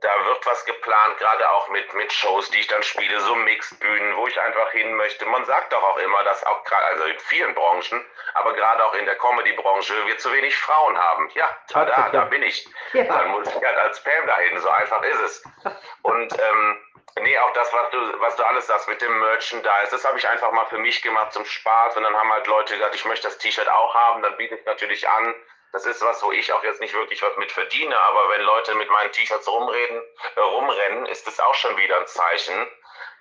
da 0.00 0.26
wird 0.26 0.44
was 0.44 0.64
geplant, 0.64 1.18
gerade 1.18 1.48
auch 1.48 1.68
mit, 1.68 1.94
mit 1.94 2.12
Shows, 2.12 2.50
die 2.50 2.58
ich 2.58 2.66
dann 2.66 2.82
spiele, 2.82 3.20
so 3.20 3.34
Mixbühnen, 3.36 4.16
wo 4.16 4.26
ich 4.26 4.38
einfach 4.40 4.70
hin 4.72 4.94
möchte. 4.94 5.24
Man 5.26 5.44
sagt 5.44 5.72
doch 5.72 5.82
auch 5.82 5.98
immer, 5.98 6.24
dass 6.24 6.44
auch 6.44 6.64
gerade, 6.64 6.84
also 6.86 7.04
in 7.04 7.18
vielen 7.20 7.54
Branchen, 7.54 8.04
aber 8.34 8.52
gerade 8.54 8.84
auch 8.84 8.94
in 8.94 9.04
der 9.04 9.16
Comedy-Branche, 9.16 9.94
wir 10.06 10.18
zu 10.18 10.32
wenig 10.32 10.56
Frauen 10.56 10.98
haben. 10.98 11.30
Ja, 11.34 11.56
da, 11.68 12.08
da 12.10 12.24
bin 12.24 12.42
ich. 12.42 12.68
Ja. 12.94 13.04
Dann 13.04 13.28
muss 13.28 13.46
ich 13.46 13.62
halt 13.62 13.78
als 13.78 14.02
Pam 14.02 14.26
dahin, 14.26 14.58
so 14.58 14.68
einfach 14.70 15.02
ist 15.02 15.20
es. 15.20 15.44
Und 16.02 16.32
ähm, 16.32 16.85
nee, 17.20 17.38
auch 17.38 17.52
das, 17.52 17.72
was 17.72 17.90
du, 17.90 18.20
was 18.20 18.36
du 18.36 18.46
alles 18.46 18.66
sagst 18.66 18.88
mit 18.88 19.00
dem 19.00 19.18
Merchandise, 19.18 19.90
das 19.90 20.04
habe 20.04 20.18
ich 20.18 20.28
einfach 20.28 20.52
mal 20.52 20.66
für 20.66 20.78
mich 20.78 21.02
gemacht 21.02 21.32
zum 21.32 21.44
Spaß. 21.44 21.96
Und 21.96 22.02
dann 22.02 22.16
haben 22.16 22.32
halt 22.32 22.46
Leute 22.46 22.74
gesagt, 22.74 22.94
ich 22.94 23.04
möchte 23.04 23.28
das 23.28 23.38
T-Shirt 23.38 23.68
auch 23.68 23.94
haben, 23.94 24.22
dann 24.22 24.36
biete 24.36 24.56
ich 24.56 24.64
natürlich 24.64 25.08
an. 25.08 25.34
Das 25.72 25.84
ist 25.84 26.00
was, 26.02 26.22
wo 26.22 26.32
ich 26.32 26.52
auch 26.52 26.62
jetzt 26.64 26.80
nicht 26.80 26.94
wirklich 26.94 27.20
was 27.22 27.36
mit 27.36 27.52
verdiene, 27.52 27.98
aber 27.98 28.30
wenn 28.30 28.40
Leute 28.42 28.74
mit 28.76 28.90
meinen 28.90 29.12
T-Shirts 29.12 29.46
rumreden, 29.48 30.02
äh, 30.36 30.40
rumrennen, 30.40 31.06
ist 31.06 31.26
das 31.26 31.38
auch 31.40 31.54
schon 31.54 31.76
wieder 31.76 32.00
ein 32.00 32.06
Zeichen. 32.06 32.66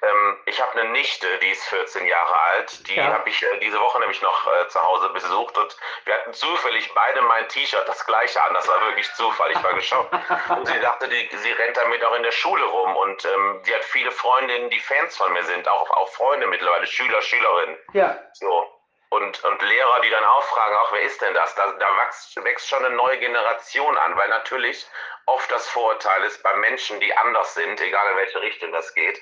Ähm, 0.05 0.37
ich 0.45 0.61
habe 0.61 0.79
eine 0.79 0.89
Nichte, 0.91 1.27
die 1.39 1.49
ist 1.51 1.63
14 1.65 2.05
Jahre 2.05 2.39
alt. 2.51 2.87
Die 2.87 2.95
ja. 2.95 3.05
habe 3.05 3.29
ich 3.29 3.41
äh, 3.41 3.59
diese 3.59 3.79
Woche 3.79 3.99
nämlich 3.99 4.21
noch 4.21 4.47
äh, 4.47 4.67
zu 4.67 4.81
Hause 4.81 5.09
besucht 5.09 5.57
und 5.57 5.75
wir 6.05 6.13
hatten 6.13 6.33
zufällig 6.33 6.93
beide 6.93 7.21
mein 7.21 7.47
T-Shirt 7.49 7.87
das 7.87 8.05
gleiche 8.05 8.43
an. 8.43 8.53
Das 8.53 8.67
war 8.67 8.81
wirklich 8.81 9.11
Zufall. 9.13 9.51
Ich 9.51 9.63
war 9.63 9.73
geschockt. 9.73 10.13
und 10.49 10.67
sie 10.67 10.79
dachte, 10.79 11.07
die, 11.07 11.29
sie 11.37 11.51
rennt 11.51 11.77
damit 11.77 12.03
auch 12.03 12.15
in 12.15 12.23
der 12.23 12.31
Schule 12.31 12.65
rum 12.65 12.95
und 12.95 13.25
ähm, 13.25 13.61
die 13.65 13.73
hat 13.73 13.83
viele 13.83 14.11
Freundinnen, 14.11 14.69
die 14.69 14.79
Fans 14.79 15.17
von 15.17 15.31
mir 15.33 15.43
sind, 15.43 15.67
auch, 15.67 15.89
auch 15.91 16.09
Freunde 16.09 16.47
mittlerweile, 16.47 16.85
Schüler, 16.85 17.21
Schülerinnen. 17.21 17.77
Ja. 17.93 18.19
So 18.33 18.71
und, 19.15 19.43
und 19.43 19.61
Lehrer, 19.61 20.01
die 20.01 20.09
dann 20.09 20.25
auch 20.25 20.43
fragen, 20.43 20.75
auch 20.75 20.91
wer 20.91 21.01
ist 21.01 21.21
denn 21.21 21.33
das? 21.33 21.55
Da, 21.55 21.71
da 21.71 21.97
wächst, 21.97 22.43
wächst 22.43 22.67
schon 22.67 22.83
eine 22.83 22.95
neue 22.95 23.17
Generation 23.17 23.97
an, 23.97 24.17
weil 24.17 24.29
natürlich 24.29 24.85
oft 25.25 25.49
das 25.51 25.67
Vorurteil 25.69 26.23
ist 26.23 26.43
bei 26.43 26.53
Menschen, 26.57 26.99
die 26.99 27.15
anders 27.15 27.53
sind, 27.53 27.79
egal 27.81 28.11
in 28.11 28.17
welche 28.17 28.41
Richtung 28.41 28.71
das 28.71 28.93
geht, 28.93 29.21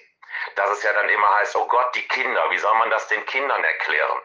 dass 0.55 0.69
es 0.71 0.83
ja 0.83 0.93
dann 0.93 1.09
immer 1.09 1.29
heißt, 1.35 1.55
oh 1.55 1.67
Gott, 1.67 1.95
die 1.95 2.07
Kinder, 2.07 2.49
wie 2.49 2.57
soll 2.57 2.73
man 2.75 2.89
das 2.89 3.07
den 3.07 3.25
Kindern 3.25 3.63
erklären? 3.63 4.19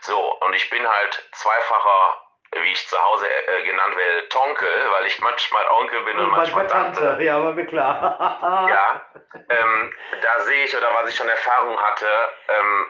So, 0.00 0.18
und 0.40 0.54
ich 0.54 0.68
bin 0.70 0.86
halt 0.88 1.28
zweifacher, 1.32 2.20
wie 2.52 2.72
ich 2.72 2.88
zu 2.88 3.00
Hause 3.00 3.26
äh, 3.28 3.62
genannt 3.62 3.96
werde, 3.96 4.28
Tonkel, 4.28 4.68
weil 4.90 5.06
ich 5.06 5.20
manchmal 5.20 5.66
Onkel 5.68 6.02
bin 6.02 6.18
und, 6.18 6.24
und 6.24 6.30
manchmal 6.32 6.66
Tante. 6.66 7.00
Tante. 7.00 7.22
Ja, 7.22 7.36
aber 7.36 7.52
mir 7.52 7.66
klar. 7.66 8.66
ja, 8.68 9.06
ähm, 9.48 9.94
da 10.20 10.40
sehe 10.40 10.64
ich, 10.64 10.76
oder 10.76 10.92
was 10.94 11.10
ich 11.10 11.16
schon 11.16 11.28
Erfahrung 11.28 11.80
hatte, 11.80 12.08
ähm, 12.48 12.86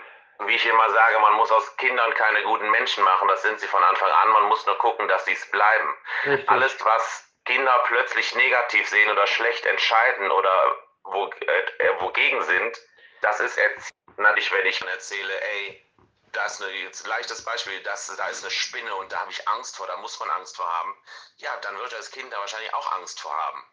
wie 0.47 0.55
ich 0.55 0.67
immer 0.67 0.89
sage, 0.91 1.19
man 1.21 1.35
muss 1.35 1.53
aus 1.53 1.77
Kindern 1.77 2.15
keine 2.15 2.43
guten 2.43 2.71
Menschen 2.71 3.05
machen. 3.05 3.29
Das 3.29 3.43
sind 3.43 3.61
sie 3.61 3.67
von 3.67 3.83
Anfang 3.85 4.11
an. 4.11 4.31
Man 4.31 4.45
muss 4.45 4.67
nur 4.67 4.79
gucken, 4.79 5.07
dass 5.09 5.25
sie 5.27 5.35
es 5.35 5.51
bleiben. 5.51 5.95
Richtig. 6.25 6.49
Alles, 6.49 6.85
was 6.85 7.31
Kinder 7.45 7.79
plötzlich 7.85 8.35
negativ 8.35 8.89
sehen 8.89 9.11
oder 9.11 9.27
schlecht 9.27 9.67
entscheiden 9.67 10.31
oder 10.31 10.77
wo, 11.05 11.27
äh, 11.27 11.87
äh 11.87 12.01
wogegen 12.01 12.43
sind, 12.43 12.81
das 13.23 13.41
ist 13.41 13.57
erziehend. 13.59 13.95
Wenn 14.17 14.67
ich 14.67 14.83
erzähle, 14.83 15.41
ey, 15.41 15.91
da 16.33 16.45
ist 16.47 16.63
eine, 16.63 16.73
jetzt 16.73 17.05
ein 17.05 17.09
leichtes 17.09 17.45
Beispiel, 17.45 17.83
das, 17.83 18.15
da 18.17 18.29
ist 18.29 18.43
eine 18.43 18.51
Spinne 18.51 18.95
und 18.97 19.11
da 19.11 19.21
habe 19.21 19.31
ich 19.31 19.49
Angst 19.49 19.77
vor, 19.77 19.87
da 19.87 19.97
muss 19.97 20.19
man 20.21 20.31
Angst 20.31 20.57
vor 20.57 20.67
haben. 20.67 20.97
Ja, 21.37 21.57
dann 21.59 21.77
wird 21.79 21.93
das 21.93 22.11
Kind 22.11 22.33
da 22.33 22.39
wahrscheinlich 22.39 22.73
auch 22.75 22.93
Angst 22.93 23.21
vor 23.21 23.35
haben. 23.35 23.65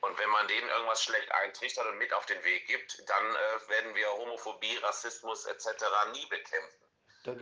Und 0.00 0.18
wenn 0.18 0.28
man 0.28 0.46
denen 0.48 0.68
irgendwas 0.68 1.02
schlecht 1.02 1.30
eintrichtert 1.32 1.86
und 1.86 1.96
mit 1.96 2.12
auf 2.12 2.26
den 2.26 2.42
Weg 2.44 2.66
gibt, 2.66 3.02
dann 3.08 3.36
äh, 3.36 3.68
werden 3.68 3.94
wir 3.94 4.10
Homophobie, 4.12 4.76
Rassismus 4.78 5.46
etc. 5.46 5.66
nie 6.12 6.26
bekämpfen. 6.26 6.84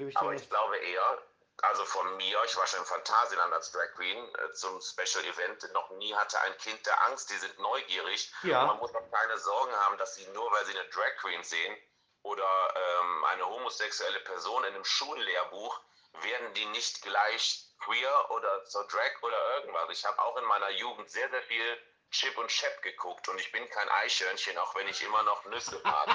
Ich 0.09 0.17
Aber 0.17 0.33
ich 0.35 0.49
glaube 0.49 0.77
eher, 0.77 1.23
also 1.61 1.85
von 1.85 2.17
mir, 2.17 2.43
ich 2.45 2.57
war 2.57 2.67
schon 2.67 2.81
im 2.81 2.87
Phantasialand 2.87 3.53
als 3.53 3.71
Drag 3.73 3.93
Queen 3.95 4.35
äh, 4.35 4.53
zum 4.53 4.81
Special 4.81 5.25
Event, 5.25 5.73
noch 5.73 5.91
nie 5.91 6.15
hatte 6.15 6.41
ein 6.41 6.57
Kind 6.59 6.85
der 6.87 7.01
Angst, 7.05 7.31
die 7.31 7.37
sind 7.37 7.59
neugierig. 7.59 8.33
Ja. 8.43 8.67
man 8.67 8.79
muss 8.79 8.95
auch 8.95 9.11
keine 9.11 9.39
Sorgen 9.39 9.73
haben, 9.73 9.99
dass 9.99 10.15
sie 10.15 10.27
nur, 10.29 10.51
weil 10.51 10.65
sie 10.67 10.79
eine 10.79 10.89
Drag 10.89 11.17
Queen 11.21 11.43
sehen 11.45 11.77
oder 12.23 12.75
ähm, 12.75 13.25
eine 13.27 13.47
homosexuelle 13.47 14.21
Person 14.21 14.65
in 14.65 14.75
einem 14.75 14.85
Schullehrbuch, 14.85 15.81
werden 16.23 16.55
die 16.55 16.67
nicht 16.67 17.03
gleich 17.03 17.67
queer 17.79 18.31
oder 18.31 18.65
zur 18.65 18.87
Drag 18.89 19.23
oder 19.23 19.57
irgendwas. 19.57 19.91
Ich 19.91 20.05
habe 20.05 20.21
auch 20.21 20.37
in 20.37 20.45
meiner 20.45 20.71
Jugend 20.71 21.11
sehr, 21.11 21.29
sehr 21.31 21.43
viel 21.43 21.79
Chip 22.11 22.37
und 22.37 22.49
Chap 22.49 22.83
geguckt 22.83 23.29
und 23.29 23.39
ich 23.39 23.51
bin 23.53 23.69
kein 23.71 23.89
Eichhörnchen, 23.89 24.59
auch 24.59 24.75
wenn 24.75 24.87
ich 24.87 25.03
immer 25.03 25.23
noch 25.23 25.45
Nüsse 25.47 25.81
mag. 25.85 26.09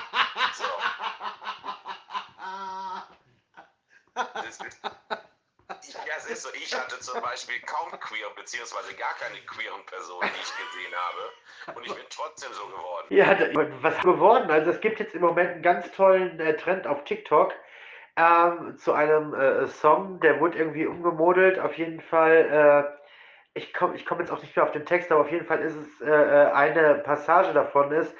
So. 0.56 0.66
Das 4.34 4.60
ist, 4.60 4.82
ja, 5.84 6.32
ist 6.32 6.44
so, 6.44 6.50
ich 6.54 6.74
hatte 6.74 7.00
zum 7.00 7.22
Beispiel 7.22 7.60
kaum 7.62 7.92
queer, 8.00 8.30
beziehungsweise 8.36 8.94
gar 8.96 9.14
keine 9.16 9.40
queeren 9.46 9.86
Personen, 9.86 10.30
die 10.34 10.42
ich 10.42 10.72
gesehen 10.72 10.94
habe. 10.96 11.78
Und 11.78 11.86
ich 11.86 11.94
bin 11.94 12.06
trotzdem 12.10 12.52
so 12.54 12.66
geworden. 12.68 13.08
Ja, 13.10 13.38
was 13.82 14.00
geworden? 14.02 14.50
Also 14.52 14.72
es 14.72 14.82
gibt 14.82 15.00
jetzt 15.00 15.16
im 15.16 15.22
Moment 15.22 15.52
einen 15.52 15.64
ganz 15.64 15.92
tollen 15.92 16.40
äh, 16.40 16.56
Trend 16.58 16.88
auf 16.88 17.04
TikTok 17.04 17.54
ähm, 18.18 18.78
zu 18.78 18.94
einem 18.94 19.34
äh, 19.34 19.68
Song, 19.68 20.20
der 20.22 20.40
wurde 20.40 20.58
irgendwie 20.58 20.88
umgemodelt. 20.88 21.60
Auf 21.60 21.78
jeden 21.78 22.02
Fall. 22.02 22.94
Äh, 22.94 22.98
ich 23.54 23.74
komme 23.74 23.96
ich 23.96 24.06
komm 24.06 24.20
jetzt 24.20 24.32
auch 24.32 24.42
nicht 24.42 24.56
mehr 24.56 24.66
auf 24.66 24.72
den 24.72 24.86
Text, 24.86 25.12
aber 25.12 25.22
auf 25.22 25.32
jeden 25.32 25.46
Fall 25.46 25.60
ist 25.62 25.76
es 25.76 26.02
äh, 26.02 26.10
äh, 26.10 26.52
eine 26.52 26.96
Passage 26.96 27.54
davon 27.54 27.92
ist, 27.92 28.16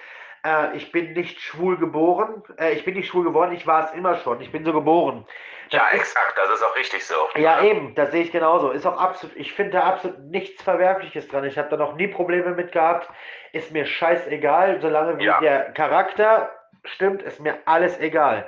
äh, 0.48 0.78
ich 0.78 0.92
bin 0.92 1.14
nicht 1.14 1.42
schwul 1.42 1.78
geboren, 1.78 2.44
äh, 2.58 2.74
ich 2.74 2.86
bin 2.86 2.96
nicht 2.96 3.10
schwul 3.10 3.26
geworden, 3.26 3.52
ich 3.52 3.68
war 3.68 3.86
es 3.86 3.92
immer 3.94 4.16
schon, 4.18 4.42
ich 4.42 4.52
bin 4.52 4.64
so 4.64 4.74
geboren. 4.74 5.26
Das 5.70 5.82
ja, 5.82 5.98
exakt, 5.98 6.38
das 6.38 6.50
ist 6.50 6.64
auch 6.64 6.76
richtig 6.78 7.06
so. 7.06 7.16
Ja, 7.36 7.62
eben, 7.62 7.94
das 7.96 8.12
sehe 8.12 8.24
ich 8.24 8.32
genauso. 8.32 8.72
Ist 8.72 8.86
auch 8.86 8.98
absolut, 8.98 9.36
ich 9.36 9.52
finde 9.52 9.74
da 9.74 9.82
absolut 9.82 10.20
nichts 10.20 10.64
Verwerfliches 10.64 11.28
dran. 11.28 11.44
Ich 11.44 11.58
habe 11.58 11.68
da 11.68 11.76
noch 11.76 11.96
nie 11.96 12.08
Probleme 12.08 12.52
mit 12.52 12.72
gehabt. 12.72 13.10
Ist 13.52 13.74
mir 13.74 13.86
scheißegal, 13.86 14.80
solange 14.80 15.18
wie 15.18 15.26
ja. 15.26 15.42
der 15.42 15.74
Charakter 15.74 16.52
stimmt, 16.86 17.22
ist 17.22 17.42
mir 17.42 17.58
alles 17.66 18.00
egal. 18.00 18.48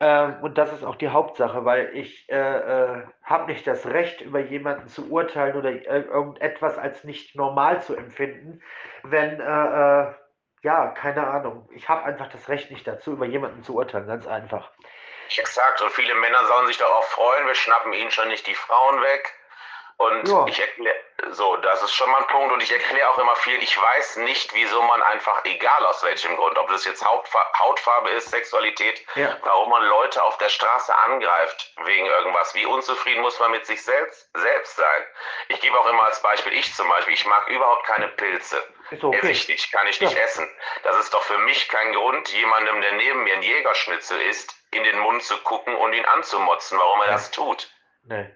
Ähm, 0.00 0.38
und 0.42 0.58
das 0.58 0.72
ist 0.72 0.84
auch 0.84 0.96
die 0.96 1.08
Hauptsache, 1.08 1.64
weil 1.64 1.90
ich 1.94 2.28
äh, 2.28 2.36
äh, 2.36 3.02
habe 3.22 3.52
nicht 3.52 3.64
das 3.64 3.86
Recht, 3.86 4.20
über 4.20 4.40
jemanden 4.40 4.88
zu 4.88 5.08
urteilen 5.08 5.56
oder 5.56 5.70
äh, 5.70 6.00
irgendetwas 6.00 6.76
als 6.78 7.04
nicht 7.04 7.36
normal 7.36 7.80
zu 7.80 7.94
empfinden, 7.94 8.60
wenn, 9.04 9.40
äh, 9.40 9.44
äh, 10.02 10.06
ja, 10.66 10.88
keine 10.88 11.24
Ahnung, 11.24 11.68
ich 11.70 11.88
habe 11.88 12.02
einfach 12.02 12.28
das 12.28 12.48
Recht 12.48 12.72
nicht 12.72 12.84
dazu, 12.88 13.12
über 13.12 13.24
jemanden 13.24 13.62
zu 13.62 13.76
urteilen, 13.76 14.08
ganz 14.08 14.26
einfach. 14.26 14.68
Exakt, 15.36 15.80
und 15.80 15.92
viele 15.92 16.14
Männer 16.16 16.44
sollen 16.46 16.66
sich 16.66 16.76
darauf 16.76 17.08
freuen, 17.10 17.46
wir 17.46 17.54
schnappen 17.54 17.92
ihnen 17.92 18.10
schon 18.10 18.26
nicht 18.26 18.48
die 18.48 18.54
Frauen 18.56 19.00
weg. 19.00 19.32
Und 19.98 20.28
ja. 20.28 20.44
ich 20.46 20.60
erkläre, 20.60 20.96
so, 21.30 21.56
das 21.56 21.82
ist 21.82 21.94
schon 21.94 22.10
mal 22.10 22.18
ein 22.18 22.26
Punkt. 22.26 22.52
Und 22.52 22.62
ich 22.62 22.70
erkläre 22.70 23.08
auch 23.08 23.18
immer 23.18 23.34
viel, 23.36 23.62
ich 23.62 23.80
weiß 23.80 24.16
nicht, 24.18 24.52
wieso 24.54 24.82
man 24.82 25.00
einfach, 25.04 25.42
egal 25.44 25.86
aus 25.86 26.02
welchem 26.02 26.36
Grund, 26.36 26.58
ob 26.58 26.68
das 26.68 26.84
jetzt 26.84 27.02
Hautfarbe, 27.02 27.58
Hautfarbe 27.60 28.10
ist, 28.10 28.30
Sexualität, 28.30 29.06
ja. 29.14 29.36
warum 29.42 29.70
man 29.70 29.86
Leute 29.86 30.22
auf 30.22 30.36
der 30.36 30.50
Straße 30.50 30.94
angreift 30.94 31.72
wegen 31.84 32.06
irgendwas. 32.06 32.54
Wie 32.54 32.66
unzufrieden 32.66 33.22
muss 33.22 33.38
man 33.38 33.52
mit 33.52 33.64
sich 33.64 33.82
selbst, 33.82 34.28
selbst 34.34 34.76
sein? 34.76 35.02
Ich 35.48 35.60
gebe 35.60 35.78
auch 35.78 35.86
immer 35.86 36.02
als 36.02 36.20
Beispiel, 36.20 36.52
ich 36.52 36.74
zum 36.74 36.88
Beispiel, 36.88 37.14
ich 37.14 37.24
mag 37.24 37.48
überhaupt 37.48 37.86
keine 37.86 38.08
Pilze. 38.08 38.62
Ist 38.90 39.02
okay. 39.02 39.18
Esse 39.18 39.30
ich 39.30 39.48
nicht, 39.48 39.72
kann 39.72 39.86
ich 39.88 40.00
nicht 40.00 40.16
ja. 40.16 40.22
essen. 40.22 40.48
Das 40.84 40.98
ist 41.00 41.12
doch 41.12 41.22
für 41.22 41.38
mich 41.38 41.68
kein 41.68 41.92
Grund, 41.92 42.28
jemandem, 42.28 42.80
der 42.80 42.92
neben 42.92 43.24
mir 43.24 43.34
ein 43.34 43.42
Jägerschnitzel 43.42 44.20
isst, 44.22 44.54
in 44.72 44.84
den 44.84 44.98
Mund 44.98 45.22
zu 45.22 45.36
gucken 45.38 45.74
und 45.74 45.92
ihn 45.92 46.04
anzumotzen, 46.04 46.78
warum 46.78 47.00
er 47.00 47.06
nee. 47.06 47.12
das 47.12 47.30
tut. 47.30 47.70
Nee. 48.04 48.26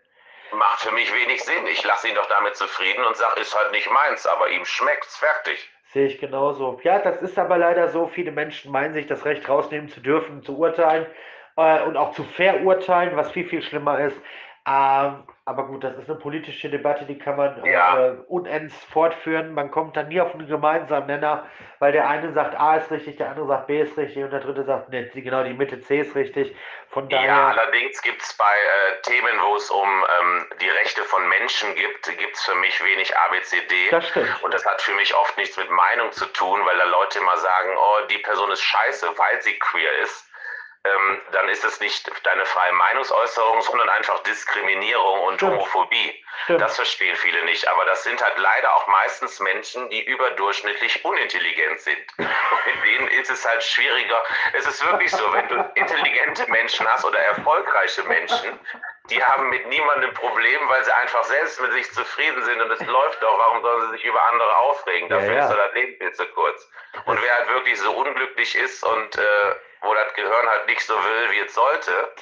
Macht 0.52 0.80
für 0.80 0.92
mich 0.92 1.12
wenig 1.14 1.44
Sinn. 1.44 1.66
Ich 1.68 1.84
lasse 1.84 2.08
ihn 2.08 2.16
doch 2.16 2.26
damit 2.26 2.56
zufrieden 2.56 3.04
und 3.04 3.16
sage, 3.16 3.40
ist 3.40 3.56
halt 3.56 3.70
nicht 3.70 3.88
meins, 3.90 4.26
aber 4.26 4.48
ihm 4.48 4.64
schmeckt's, 4.64 5.16
fertig. 5.16 5.70
Sehe 5.92 6.06
ich 6.06 6.18
genauso. 6.18 6.80
Ja, 6.82 6.98
das 6.98 7.20
ist 7.22 7.38
aber 7.38 7.58
leider 7.58 7.88
so. 7.88 8.08
Viele 8.08 8.32
Menschen 8.32 8.72
meinen 8.72 8.94
sich 8.94 9.06
das 9.06 9.24
Recht 9.24 9.48
rausnehmen 9.48 9.88
zu 9.88 10.00
dürfen, 10.00 10.42
zu 10.42 10.56
urteilen 10.56 11.06
äh, 11.56 11.82
und 11.82 11.96
auch 11.96 12.12
zu 12.12 12.24
verurteilen, 12.24 13.16
was 13.16 13.30
viel, 13.32 13.48
viel 13.48 13.62
schlimmer 13.62 13.98
ist. 14.00 14.16
Ähm, 14.66 15.26
aber 15.50 15.66
gut, 15.66 15.82
das 15.82 15.96
ist 15.98 16.08
eine 16.08 16.16
politische 16.16 16.70
Debatte, 16.70 17.04
die 17.04 17.18
kann 17.18 17.34
man 17.36 17.64
ja. 17.64 17.98
äh, 17.98 18.10
unends 18.28 18.72
fortführen. 18.84 19.52
Man 19.52 19.72
kommt 19.72 19.96
dann 19.96 20.06
nie 20.06 20.20
auf 20.20 20.32
einen 20.32 20.46
gemeinsamen 20.46 21.08
Nenner, 21.08 21.44
weil 21.80 21.90
der 21.90 22.08
eine 22.08 22.32
sagt 22.32 22.54
A 22.58 22.76
ist 22.76 22.88
richtig, 22.92 23.16
der 23.16 23.30
andere 23.30 23.48
sagt 23.48 23.66
B 23.66 23.80
ist 23.80 23.96
richtig 23.96 24.22
und 24.22 24.30
der 24.30 24.38
dritte 24.38 24.62
sagt, 24.62 24.90
nee, 24.90 25.10
genau 25.12 25.42
die 25.42 25.52
Mitte 25.52 25.80
C 25.80 26.02
ist 26.02 26.14
richtig. 26.14 26.54
Von 26.90 27.08
daher, 27.08 27.26
ja, 27.26 27.48
allerdings 27.48 28.00
gibt 28.02 28.22
es 28.22 28.32
bei 28.34 28.44
äh, 28.44 29.02
Themen, 29.02 29.40
wo 29.42 29.56
es 29.56 29.68
um 29.70 29.88
ähm, 29.88 30.46
die 30.60 30.68
Rechte 30.68 31.02
von 31.02 31.28
Menschen 31.28 31.74
gibt, 31.74 32.04
gibt 32.16 32.36
es 32.36 32.44
für 32.44 32.54
mich 32.54 32.84
wenig 32.84 33.12
ABCD. 33.16 33.90
Das 33.90 34.06
stimmt. 34.06 34.44
Und 34.44 34.54
das 34.54 34.64
hat 34.64 34.80
für 34.80 34.94
mich 34.94 35.12
oft 35.16 35.36
nichts 35.36 35.56
mit 35.56 35.68
Meinung 35.68 36.12
zu 36.12 36.26
tun, 36.26 36.60
weil 36.64 36.78
da 36.78 36.84
Leute 36.84 37.18
immer 37.18 37.36
sagen, 37.38 37.70
oh, 37.76 38.06
die 38.08 38.18
Person 38.18 38.52
ist 38.52 38.62
scheiße, 38.62 39.08
weil 39.16 39.42
sie 39.42 39.58
queer 39.58 39.98
ist 40.04 40.29
ähm, 40.82 41.20
dann 41.32 41.48
ist 41.50 41.62
es 41.64 41.78
nicht 41.80 42.10
deine 42.24 42.46
freie 42.46 42.72
Meinungsäußerung, 42.72 43.60
sondern 43.60 43.88
einfach 43.90 44.18
Diskriminierung 44.20 45.20
und 45.24 45.34
Stimmt. 45.36 45.52
Homophobie. 45.52 46.24
Stimmt. 46.44 46.60
Das 46.62 46.76
verstehen 46.76 47.14
viele 47.16 47.44
nicht. 47.44 47.68
Aber 47.68 47.84
das 47.84 48.02
sind 48.02 48.22
halt 48.22 48.38
leider 48.38 48.74
auch 48.74 48.86
meistens 48.86 49.40
Menschen, 49.40 49.90
die 49.90 50.02
überdurchschnittlich 50.04 51.04
unintelligent 51.04 51.80
sind. 51.80 51.98
Und 52.18 52.26
mit 52.66 52.84
denen 52.84 53.08
ist 53.08 53.30
es 53.30 53.46
halt 53.46 53.62
schwieriger. 53.62 54.22
Es 54.54 54.66
ist 54.66 54.84
wirklich 54.86 55.10
so, 55.10 55.30
wenn 55.34 55.48
du 55.48 55.70
intelligente 55.74 56.50
Menschen 56.50 56.88
hast 56.88 57.04
oder 57.04 57.18
erfolgreiche 57.18 58.02
Menschen, 58.04 58.58
die 59.10 59.22
haben 59.22 59.50
mit 59.50 59.66
niemandem 59.68 60.14
Problem, 60.14 60.60
weil 60.68 60.84
sie 60.84 60.92
einfach 60.92 61.24
selbst 61.24 61.60
mit 61.60 61.72
sich 61.72 61.92
zufrieden 61.92 62.42
sind 62.44 62.60
und 62.60 62.70
es 62.70 62.80
läuft 62.86 63.22
doch. 63.22 63.38
Warum 63.38 63.62
sollen 63.62 63.82
sie 63.82 63.96
sich 63.96 64.04
über 64.04 64.22
andere 64.32 64.56
aufregen? 64.58 65.08
Dafür 65.08 65.32
ja, 65.32 65.36
ja. 65.36 65.48
ist 65.48 65.56
das 65.56 65.74
Leben 65.74 65.96
viel 65.98 66.12
zu 66.12 66.26
kurz. 66.26 66.70
Und 67.06 67.22
wer 67.22 67.34
halt 67.34 67.48
wirklich 67.48 67.78
so 67.80 67.90
unglücklich 67.92 68.54
ist 68.56 68.84
und 68.84 69.18
äh, 69.18 69.54
wo 69.82 69.94
das 69.94 70.14
Gehirn 70.14 70.46
halt 70.48 70.66
nicht 70.66 70.82
so 70.82 70.94
will, 70.94 71.30
wie 71.32 71.40
es 71.40 71.54
sollte, 71.54 72.12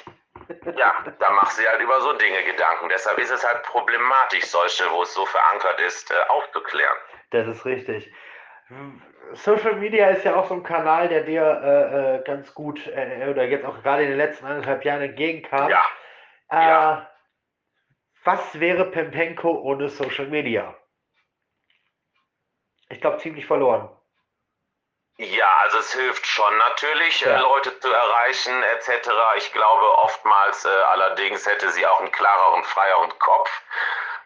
ja, 0.77 0.93
da 1.19 1.29
macht 1.31 1.51
sie 1.51 1.67
halt 1.67 1.81
über 1.81 2.01
so 2.01 2.13
Dinge 2.13 2.43
Gedanken. 2.43 2.89
Deshalb 2.89 3.17
ist 3.19 3.31
es 3.31 3.45
halt 3.45 3.63
problematisch, 3.63 4.45
solche, 4.45 4.89
wo 4.91 5.03
es 5.03 5.13
so 5.13 5.25
verankert 5.25 5.79
ist, 5.81 6.11
äh, 6.11 6.15
aufzuklären. 6.29 6.97
Das 7.31 7.47
ist 7.47 7.65
richtig. 7.65 8.11
Social 9.33 9.75
Media 9.75 10.09
ist 10.09 10.23
ja 10.25 10.35
auch 10.35 10.47
so 10.47 10.55
ein 10.55 10.63
Kanal, 10.63 11.07
der 11.07 11.23
dir 11.23 11.41
äh, 11.43 12.17
äh 12.17 12.23
ganz 12.23 12.53
gut 12.53 12.85
äh, 12.87 13.27
oder 13.29 13.43
jetzt 13.43 13.65
auch 13.65 13.81
gerade 13.83 14.03
in 14.03 14.09
den 14.09 14.17
letzten 14.17 14.45
anderthalb 14.45 14.83
Jahren 14.85 15.01
entgegenkam. 15.01 15.69
Ja. 15.69 15.83
Äh, 16.51 16.55
ja. 16.55 17.09
Was 18.23 18.59
wäre 18.59 18.85
Pempenko 18.85 19.49
ohne 19.49 19.89
Social 19.89 20.27
Media? 20.27 20.75
Ich 22.89 22.99
glaube, 23.01 23.17
ziemlich 23.19 23.45
verloren. 23.45 23.89
Ja, 25.17 25.49
also 25.63 25.79
es 25.79 25.93
hilft 25.93 26.25
schon 26.25 26.57
natürlich, 26.57 27.25
äh, 27.25 27.29
ja. 27.29 27.39
Leute 27.41 27.77
zu 27.79 27.91
erreichen 27.91 28.63
etc. 28.63 29.09
Ich 29.35 29.51
glaube 29.51 29.97
oftmals 29.97 30.63
äh, 30.63 30.69
allerdings 30.69 31.45
hätte 31.45 31.69
sie 31.71 31.85
auch 31.85 31.99
einen 31.99 32.11
klareren, 32.11 32.63
freieren 32.63 33.11
Kopf, 33.19 33.51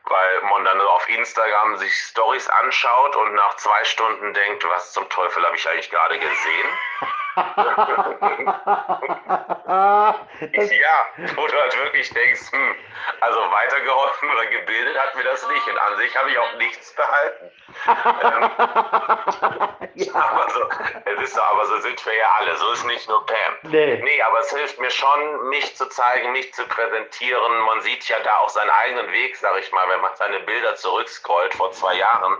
weil 0.03 0.41
man 0.43 0.63
dann 0.65 0.79
auf 0.81 1.09
Instagram 1.09 1.77
sich 1.77 1.93
Stories 1.95 2.47
anschaut 2.47 3.15
und 3.15 3.33
nach 3.33 3.55
zwei 3.55 3.83
Stunden 3.85 4.33
denkt, 4.35 4.63
was 4.65 4.93
zum 4.93 5.09
Teufel 5.09 5.43
habe 5.43 5.55
ich 5.55 5.67
eigentlich 5.67 5.89
gerade 5.89 6.19
gesehen? 6.19 6.79
ja, 7.35 7.49
wo 11.35 11.47
du 11.47 11.59
halt 11.59 11.75
wirklich 11.77 12.13
denkst, 12.13 12.51
hm, 12.51 12.75
also 13.21 13.39
weitergeholfen 13.39 14.29
oder 14.29 14.45
gebildet 14.45 14.99
hat 14.99 15.15
mir 15.15 15.23
das 15.23 15.47
nicht. 15.47 15.67
Und 15.67 15.79
an 15.79 15.97
sich 15.97 16.15
habe 16.15 16.29
ich 16.29 16.37
auch 16.37 16.53
nichts 16.57 16.95
behalten. 16.95 17.49
ähm, 17.87 18.51
ja. 19.95 20.13
aber, 20.13 20.47
so, 20.51 20.61
es 21.05 21.21
ist 21.23 21.33
so, 21.33 21.41
aber 21.41 21.65
so 21.65 21.79
sind 21.79 22.05
wir 22.05 22.15
ja 22.15 22.31
alle. 22.39 22.55
So 22.55 22.71
ist 22.71 22.85
nicht 22.85 23.09
nur 23.09 23.25
Pam. 23.25 23.57
Nee. 23.63 23.99
nee, 24.03 24.21
aber 24.21 24.37
es 24.39 24.51
hilft 24.51 24.79
mir 24.79 24.91
schon, 24.91 25.49
mich 25.49 25.75
zu 25.75 25.89
zeigen, 25.89 26.33
mich 26.33 26.53
zu 26.53 26.67
präsentieren. 26.67 27.61
Man 27.65 27.81
sieht 27.81 28.07
ja 28.09 28.19
da 28.19 28.37
auch 28.37 28.49
seinen 28.49 28.69
eigenen 28.69 29.11
Weg, 29.11 29.35
sag 29.37 29.57
ich 29.59 29.71
mal, 29.71 29.89
wenn 29.89 30.01
man 30.01 30.15
seine 30.15 30.41
Bilder 30.41 30.75
zurückscrollt 30.75 31.55
vor 31.55 31.71
zwei 31.71 31.95
Jahren 31.95 32.37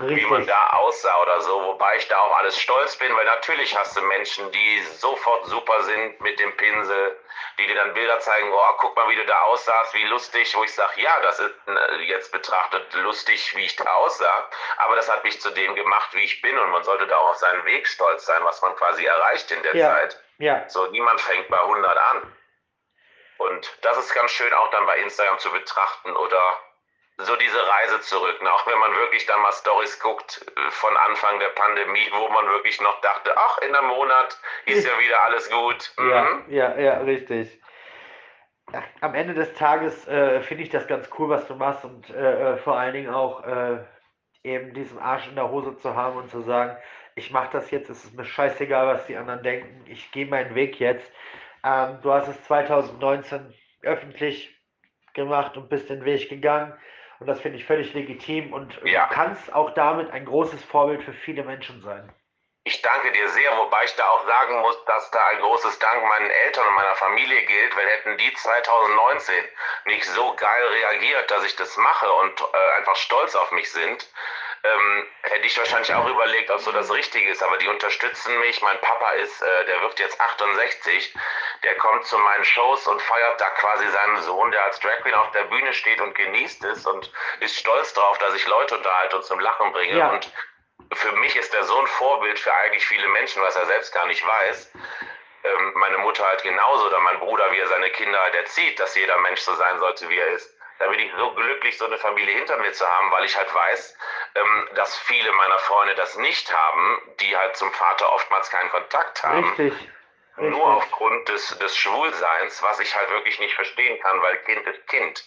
Richtig. 0.00 0.24
wie 0.24 0.30
man 0.30 0.46
da 0.46 0.70
aussah 0.70 1.22
oder 1.22 1.40
so, 1.40 1.64
wobei 1.64 1.96
ich 1.96 2.08
da 2.08 2.18
auch 2.18 2.36
alles 2.38 2.58
stolz 2.58 2.96
bin, 2.96 3.14
weil 3.14 3.24
natürlich 3.26 3.76
hast 3.76 3.96
du 3.96 4.02
Menschen, 4.02 4.50
die 4.52 4.82
sofort 4.98 5.46
super 5.46 5.82
sind 5.82 6.20
mit 6.20 6.38
dem 6.38 6.56
Pinsel, 6.56 7.18
die 7.58 7.66
dir 7.66 7.74
dann 7.74 7.94
Bilder 7.94 8.18
zeigen, 8.20 8.52
oh, 8.52 8.72
guck 8.78 8.96
mal, 8.96 9.08
wie 9.08 9.16
du 9.16 9.24
da 9.24 9.40
aussahst, 9.42 9.94
wie 9.94 10.04
lustig, 10.04 10.54
wo 10.56 10.64
ich 10.64 10.74
sage, 10.74 11.00
ja, 11.00 11.20
das 11.22 11.38
ist 11.38 11.54
äh, 11.66 12.02
jetzt 12.02 12.32
betrachtet 12.32 12.92
lustig, 12.94 13.56
wie 13.56 13.64
ich 13.64 13.76
da 13.76 13.84
aussah, 13.84 14.48
aber 14.78 14.96
das 14.96 15.10
hat 15.10 15.24
mich 15.24 15.40
zu 15.40 15.50
dem 15.50 15.74
gemacht, 15.74 16.14
wie 16.14 16.24
ich 16.24 16.42
bin 16.42 16.58
und 16.58 16.70
man 16.70 16.84
sollte 16.84 17.06
da 17.06 17.16
auch 17.16 17.30
auf 17.30 17.36
seinen 17.36 17.64
Weg 17.64 17.86
stolz 17.86 18.26
sein, 18.26 18.42
was 18.44 18.60
man 18.62 18.74
quasi 18.76 19.04
erreicht 19.04 19.50
in 19.50 19.62
der 19.62 19.76
ja. 19.76 19.94
Zeit. 19.94 20.22
Ja. 20.38 20.68
So, 20.68 20.86
niemand 20.88 21.20
fängt 21.20 21.48
bei 21.48 21.60
100 21.60 21.98
an. 21.98 22.36
Und 23.38 23.78
das 23.82 23.98
ist 23.98 24.14
ganz 24.14 24.30
schön 24.30 24.52
auch 24.52 24.70
dann 24.70 24.86
bei 24.86 24.98
Instagram 24.98 25.38
zu 25.38 25.50
betrachten 25.50 26.16
oder 26.16 26.58
so 27.18 27.34
diese 27.36 27.58
Reise 27.58 28.00
zurück. 28.00 28.42
Ne? 28.42 28.52
Auch 28.52 28.66
wenn 28.66 28.78
man 28.78 28.92
wirklich 28.96 29.24
dann 29.26 29.40
mal 29.40 29.52
Stories 29.52 29.98
guckt 30.00 30.44
äh, 30.56 30.70
von 30.70 30.94
Anfang 31.08 31.38
der 31.40 31.48
Pandemie, 31.48 32.08
wo 32.12 32.28
man 32.28 32.46
wirklich 32.48 32.80
noch 32.80 33.00
dachte, 33.00 33.36
ach, 33.36 33.58
in 33.58 33.74
einem 33.74 33.88
Monat 33.88 34.38
ist 34.66 34.86
ja 34.86 34.98
wieder 34.98 35.22
alles 35.24 35.50
gut. 35.50 35.92
Mhm. 35.98 36.44
Ja, 36.48 36.74
ja, 36.74 36.78
ja, 36.78 36.98
richtig. 36.98 37.60
Am 39.00 39.14
Ende 39.14 39.32
des 39.32 39.54
Tages 39.54 40.06
äh, 40.08 40.40
finde 40.42 40.64
ich 40.64 40.70
das 40.70 40.86
ganz 40.86 41.08
cool, 41.18 41.28
was 41.28 41.46
du 41.46 41.54
machst 41.54 41.84
und 41.84 42.10
äh, 42.10 42.54
äh, 42.54 42.56
vor 42.58 42.76
allen 42.76 42.94
Dingen 42.94 43.14
auch 43.14 43.44
äh, 43.44 43.78
eben 44.42 44.74
diesen 44.74 44.98
Arsch 44.98 45.28
in 45.28 45.36
der 45.36 45.50
Hose 45.50 45.76
zu 45.78 45.94
haben 45.94 46.16
und 46.16 46.30
zu 46.30 46.42
sagen, 46.42 46.76
ich 47.14 47.30
mache 47.30 47.50
das 47.52 47.70
jetzt, 47.70 47.88
es 47.88 48.04
ist 48.04 48.14
mir 48.14 48.24
scheißegal, 48.24 48.88
was 48.88 49.06
die 49.06 49.16
anderen 49.16 49.42
denken, 49.42 49.84
ich 49.86 50.10
gehe 50.10 50.26
meinen 50.26 50.54
Weg 50.54 50.78
jetzt. 50.80 51.10
Ähm, 51.64 51.98
du 52.02 52.12
hast 52.12 52.28
es 52.28 52.42
2019 52.44 53.54
öffentlich 53.82 54.54
gemacht 55.14 55.56
und 55.56 55.68
bist 55.68 55.88
den 55.88 56.04
Weg 56.04 56.28
gegangen. 56.28 56.74
Und 57.18 57.26
das 57.26 57.40
finde 57.40 57.58
ich 57.58 57.64
völlig 57.64 57.94
legitim 57.94 58.52
und 58.52 58.78
ja. 58.84 59.06
du 59.06 59.14
kannst 59.14 59.52
auch 59.52 59.72
damit 59.74 60.10
ein 60.10 60.24
großes 60.26 60.62
Vorbild 60.64 61.02
für 61.02 61.12
viele 61.12 61.44
Menschen 61.44 61.80
sein. 61.82 62.12
Ich 62.64 62.82
danke 62.82 63.12
dir 63.12 63.28
sehr, 63.28 63.56
wobei 63.58 63.84
ich 63.84 63.94
da 63.94 64.08
auch 64.08 64.26
sagen 64.26 64.60
muss, 64.60 64.84
dass 64.86 65.08
da 65.12 65.24
ein 65.28 65.38
großes 65.38 65.78
Dank 65.78 66.02
meinen 66.02 66.28
Eltern 66.28 66.66
und 66.66 66.74
meiner 66.74 66.96
Familie 66.96 67.46
gilt, 67.46 67.76
weil 67.76 67.86
hätten 67.86 68.18
die 68.18 68.34
2019 68.34 69.34
nicht 69.84 70.04
so 70.04 70.34
geil 70.34 70.66
reagiert, 70.72 71.30
dass 71.30 71.44
ich 71.44 71.54
das 71.54 71.76
mache 71.76 72.12
und 72.12 72.40
äh, 72.40 72.78
einfach 72.78 72.96
stolz 72.96 73.36
auf 73.36 73.52
mich 73.52 73.70
sind, 73.70 74.10
ähm, 74.62 75.06
hätte 75.22 75.46
ich 75.46 75.56
wahrscheinlich 75.58 75.92
auch 75.94 76.08
überlegt, 76.08 76.50
ob 76.50 76.60
so 76.60 76.72
das 76.72 76.90
Richtige 76.92 77.30
ist. 77.30 77.42
Aber 77.42 77.56
die 77.58 77.68
unterstützen 77.68 78.38
mich. 78.40 78.60
Mein 78.62 78.80
Papa 78.80 79.10
ist, 79.12 79.42
äh, 79.42 79.64
der 79.66 79.80
wird 79.82 79.98
jetzt 79.98 80.20
68. 80.20 81.14
Der 81.62 81.76
kommt 81.76 82.04
zu 82.06 82.18
meinen 82.18 82.44
Shows 82.44 82.86
und 82.86 83.00
feiert 83.02 83.40
da 83.40 83.48
quasi 83.50 83.88
seinen 83.88 84.22
Sohn, 84.22 84.50
der 84.50 84.64
als 84.64 84.80
Drag 84.80 85.00
Queen 85.02 85.14
auf 85.14 85.30
der 85.32 85.44
Bühne 85.44 85.72
steht 85.72 86.00
und 86.00 86.14
genießt 86.14 86.64
es 86.64 86.86
und 86.86 87.12
ist 87.40 87.56
stolz 87.56 87.92
darauf, 87.94 88.18
dass 88.18 88.34
ich 88.34 88.46
Leute 88.46 88.76
unterhalte 88.76 89.16
und 89.16 89.24
zum 89.24 89.40
Lachen 89.40 89.72
bringe. 89.72 89.98
Ja. 89.98 90.10
Und 90.10 90.32
für 90.94 91.12
mich 91.12 91.36
ist 91.36 91.52
der 91.52 91.64
Sohn 91.64 91.86
Vorbild 91.86 92.38
für 92.38 92.54
eigentlich 92.54 92.86
viele 92.86 93.08
Menschen, 93.08 93.42
was 93.42 93.56
er 93.56 93.66
selbst 93.66 93.92
gar 93.92 94.06
nicht 94.06 94.26
weiß. 94.26 94.72
Ähm, 95.44 95.72
meine 95.76 95.98
Mutter 95.98 96.26
halt 96.26 96.42
genauso 96.42 96.86
oder 96.86 97.00
mein 97.00 97.18
Bruder, 97.18 97.50
wie 97.52 97.58
er 97.58 97.68
seine 97.68 97.90
Kinder 97.90 98.20
halt 98.20 98.34
erzieht, 98.34 98.78
dass 98.80 98.94
jeder 98.94 99.18
Mensch 99.18 99.40
so 99.40 99.54
sein 99.54 99.78
sollte, 99.78 100.08
wie 100.08 100.18
er 100.18 100.28
ist 100.28 100.56
da 100.78 100.88
bin 100.88 101.00
ich 101.00 101.10
so 101.16 101.32
glücklich, 101.32 101.78
so 101.78 101.86
eine 101.86 101.98
Familie 101.98 102.34
hinter 102.34 102.56
mir 102.58 102.72
zu 102.72 102.86
haben, 102.86 103.10
weil 103.10 103.24
ich 103.24 103.36
halt 103.36 103.52
weiß, 103.52 103.96
ähm, 104.36 104.68
dass 104.74 104.96
viele 104.98 105.32
meiner 105.32 105.58
Freunde 105.58 105.94
das 105.94 106.16
nicht 106.16 106.52
haben, 106.52 107.02
die 107.20 107.36
halt 107.36 107.56
zum 107.56 107.72
Vater 107.72 108.12
oftmals 108.12 108.50
keinen 108.50 108.70
Kontakt 108.70 109.24
haben. 109.24 109.48
Richtig. 109.48 109.72
Richtig. 110.38 110.50
Nur 110.50 110.66
aufgrund 110.66 111.28
des, 111.30 111.58
des 111.58 111.76
Schwulseins, 111.76 112.62
was 112.62 112.78
ich 112.80 112.94
halt 112.94 113.08
wirklich 113.10 113.40
nicht 113.40 113.54
verstehen 113.54 113.98
kann, 114.02 114.20
weil 114.20 114.36
Kind 114.44 114.66
ist 114.66 114.86
Kind. 114.86 115.24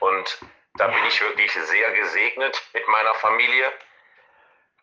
Und 0.00 0.38
da 0.74 0.88
bin 0.88 1.04
ich 1.06 1.20
wirklich 1.20 1.52
sehr 1.52 1.92
gesegnet 1.92 2.60
mit 2.72 2.88
meiner 2.88 3.14
Familie. 3.14 3.72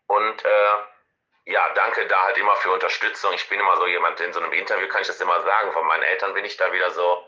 Und 0.08 0.45
äh, 0.45 1.51
ja, 1.51 1.67
danke 1.73 2.08
da 2.08 2.23
halt 2.23 2.38
immer 2.38 2.56
für 2.58 2.71
Unterstützung. 2.71 3.34
Ich 3.34 3.49
bin 3.49 3.60
immer 3.60 3.75
so 3.75 3.88
jemand, 3.88 4.19
in 4.21 4.32
so 4.32 4.39
einem 4.39 4.53
Interview 4.53 4.88
kann 4.88 5.01
ich 5.01 5.08
das 5.08 5.19
immer 5.19 5.41
sagen. 5.41 5.73
Von 5.73 5.86
meinen 5.88 6.03
Eltern 6.03 6.34
bin 6.34 6.45
ich 6.45 6.56
da 6.56 6.71
wieder 6.71 6.91
so, 6.91 7.27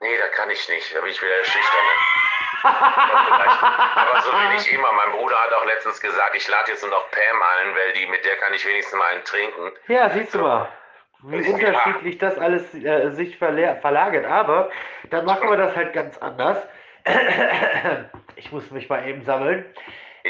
Nee, 0.00 0.16
da 0.18 0.28
kann 0.28 0.50
ich 0.50 0.68
nicht. 0.68 0.94
Da 0.94 1.00
bin 1.00 1.10
ich 1.10 1.20
wieder 1.20 1.36
der 1.36 1.44
Schüchterne. 1.44 1.90
Aber 2.62 4.20
so 4.22 4.30
bin 4.30 4.56
ich 4.56 4.72
immer. 4.72 4.92
Mein 4.92 5.12
Bruder 5.12 5.36
hat 5.38 5.52
auch 5.52 5.66
letztens 5.66 6.00
gesagt, 6.00 6.36
ich 6.36 6.46
lade 6.48 6.70
jetzt 6.70 6.82
nur 6.82 6.90
noch 6.90 7.10
Pam 7.10 7.42
ein, 7.42 7.74
weil 7.74 7.92
die, 7.94 8.06
mit 8.06 8.24
der 8.24 8.36
kann 8.36 8.54
ich 8.54 8.66
wenigstens 8.66 8.98
mal 8.98 9.06
einen 9.12 9.24
trinken. 9.24 9.72
Ja, 9.88 10.10
siehst 10.10 10.34
du 10.34 10.38
mal. 10.38 10.68
Wie 11.22 11.40
ja. 11.40 11.52
unterschiedlich 11.52 12.18
das 12.18 12.38
alles 12.38 12.72
äh, 12.74 13.10
sich 13.10 13.38
verlagert. 13.38 14.24
Aber 14.24 14.70
dann 15.10 15.24
machen 15.24 15.50
wir 15.50 15.56
das 15.56 15.74
halt 15.74 15.92
ganz 15.92 16.18
anders. 16.18 16.58
Ich 18.36 18.52
muss 18.52 18.70
mich 18.70 18.88
mal 18.88 19.04
eben 19.08 19.24
sammeln. 19.24 19.64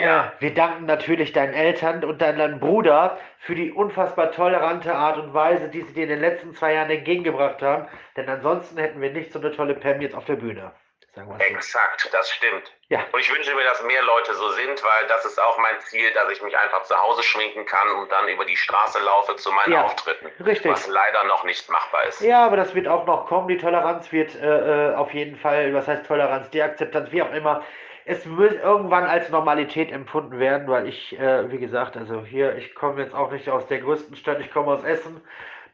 Ja. 0.01 0.33
Wir 0.39 0.55
danken 0.55 0.87
natürlich 0.87 1.33
deinen 1.33 1.55
Eltern 1.55 2.05
und 2.05 2.21
deinem 2.23 2.61
Bruder 2.61 3.19
für 3.41 3.55
die 3.55 3.73
unfassbar 3.73 4.33
tolerante 4.33 4.95
Art 4.95 5.19
und 5.19 5.35
Weise, 5.35 5.69
die 5.69 5.83
sie 5.83 5.93
dir 5.95 6.05
in 6.05 6.09
den 6.11 6.21
letzten 6.21 6.55
zwei 6.55 6.75
Jahren 6.75 6.91
entgegengebracht 6.91 7.63
haben. 7.63 7.89
Denn 8.17 8.29
ansonsten 8.29 8.79
hätten 8.79 9.01
wir 9.01 9.11
nicht 9.11 9.33
so 9.33 9.39
eine 9.39 9.53
tolle 9.53 9.75
Pam 9.75 10.01
jetzt 10.01 10.15
auf 10.15 10.25
der 10.25 10.37
Bühne. 10.37 10.73
Sagen 11.15 11.29
wir 11.31 11.37
so. 11.39 11.55
Exakt, 11.55 12.09
das 12.13 12.31
stimmt. 12.31 12.71
Ja. 12.91 13.01
Und 13.13 13.21
ich 13.21 13.35
wünsche 13.35 13.55
mir, 13.55 13.65
dass 13.65 13.83
mehr 13.83 14.03
Leute 14.03 14.35
so 14.35 14.51
sind, 14.51 14.83
weil 14.85 15.09
das 15.09 15.25
ist 15.25 15.41
auch 15.41 15.59
mein 15.59 15.81
Ziel, 15.81 16.13
dass 16.13 16.31
ich 16.31 16.43
mich 16.43 16.57
einfach 16.57 16.83
zu 16.85 16.97
Hause 16.97 17.23
schminken 17.23 17.65
kann 17.67 17.89
und 18.01 18.13
dann 18.13 18.29
über 18.29 18.45
die 18.45 18.57
Straße 18.57 19.03
laufe 19.03 19.35
zu 19.37 19.51
meinen 19.51 19.73
Ja, 19.73 19.85
Auftritten. 19.85 20.27
richtig. 20.45 20.71
Was 20.71 20.87
leider 20.87 21.25
noch 21.25 21.45
nicht 21.45 21.69
machbar 21.71 22.05
ist. 22.07 22.21
Ja, 22.21 22.45
aber 22.45 22.57
das 22.57 22.75
wird 22.75 22.87
auch 22.89 23.07
noch 23.07 23.27
kommen. 23.27 23.49
Die 23.49 23.57
Toleranz 23.59 24.13
wird 24.13 24.35
äh, 24.37 24.91
äh, 24.91 24.95
auf 24.95 25.13
jeden 25.15 25.37
Fall, 25.37 25.73
was 25.75 25.89
heißt 25.89 26.07
Toleranz, 26.07 26.51
die 26.51 26.63
Akzeptanz, 26.63 27.11
wie 27.11 27.23
auch 27.23 27.33
immer. 27.33 27.65
Es 28.11 28.25
wird 28.39 28.63
irgendwann 28.63 29.05
als 29.05 29.29
Normalität 29.29 29.93
empfunden 29.93 30.39
werden, 30.39 30.67
weil 30.67 30.89
ich, 30.89 31.19
äh, 31.21 31.51
wie 31.53 31.59
gesagt, 31.59 31.95
also 31.95 32.25
hier, 32.25 32.57
ich 32.57 32.75
komme 32.75 33.03
jetzt 33.03 33.15
auch 33.15 33.31
nicht 33.31 33.51
aus 33.51 33.67
der 33.67 33.81
größten 33.81 34.17
Stadt, 34.17 34.41
ich 34.41 34.51
komme 34.51 34.69
aus 34.73 34.83
Essen. 34.83 35.21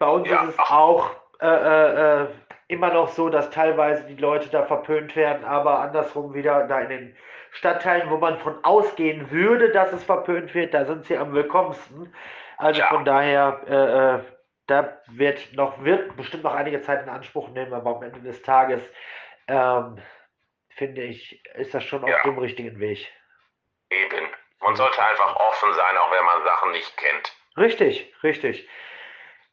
Bei 0.01 0.09
uns 0.09 0.29
Ja. 0.29 0.43
ist 0.43 0.49
es 0.51 0.59
auch 0.59 1.11
äh, 1.41 2.23
äh, 2.23 2.27
immer 2.67 2.93
noch 2.93 3.09
so, 3.11 3.29
dass 3.29 3.51
teilweise 3.51 4.03
die 4.05 4.17
Leute 4.17 4.49
da 4.49 4.65
verpönt 4.65 5.15
werden, 5.15 5.45
aber 5.45 5.79
andersrum 5.79 6.35
wieder 6.35 6.67
da 6.67 6.81
in 6.81 6.89
den 6.89 7.17
Stadtteilen, 7.53 8.11
wo 8.11 8.17
man 8.17 8.37
von 8.39 8.57
ausgehen 8.65 9.31
würde, 9.31 9.71
dass 9.71 9.93
es 9.93 10.03
verpönt 10.03 10.55
wird, 10.55 10.75
da 10.75 10.85
sind 10.87 11.05
sie 11.05 11.17
am 11.17 11.33
willkommensten. 11.35 12.13
Also 12.59 12.81
Ja. 12.81 12.87
von 12.89 13.05
daher, 13.05 13.61
äh, 13.69 14.17
äh, 14.17 14.19
da 14.67 14.89
wird 15.07 15.53
noch, 15.55 15.85
wird 15.85 16.17
bestimmt 16.17 16.43
noch 16.43 16.55
einige 16.55 16.81
Zeit 16.81 17.05
in 17.05 17.09
Anspruch 17.09 17.49
nehmen, 17.51 17.73
aber 17.73 17.95
am 17.95 18.03
Ende 18.03 18.21
des 18.21 18.43
Tages, 18.43 18.83
ähm, 19.47 19.99
finde 20.77 21.03
ich, 21.03 21.43
ist 21.55 21.75
das 21.75 21.85
schon 21.85 22.03
auf 22.05 22.11
Ja. 22.11 22.23
dem 22.25 22.39
richtigen 22.39 22.79
Weg. 22.81 23.07
Eben. 23.91 24.27
Man 24.61 24.77
sollte 24.77 25.03
einfach 25.03 25.37
offen 25.37 25.73
sein, 25.75 25.97
auch 25.99 26.11
wenn 26.11 26.25
man 26.25 26.45
Sachen 26.45 26.73
nicht 26.73 26.97
kennt. 26.97 27.37
Richtig, 27.57 28.13
richtig. 28.23 28.69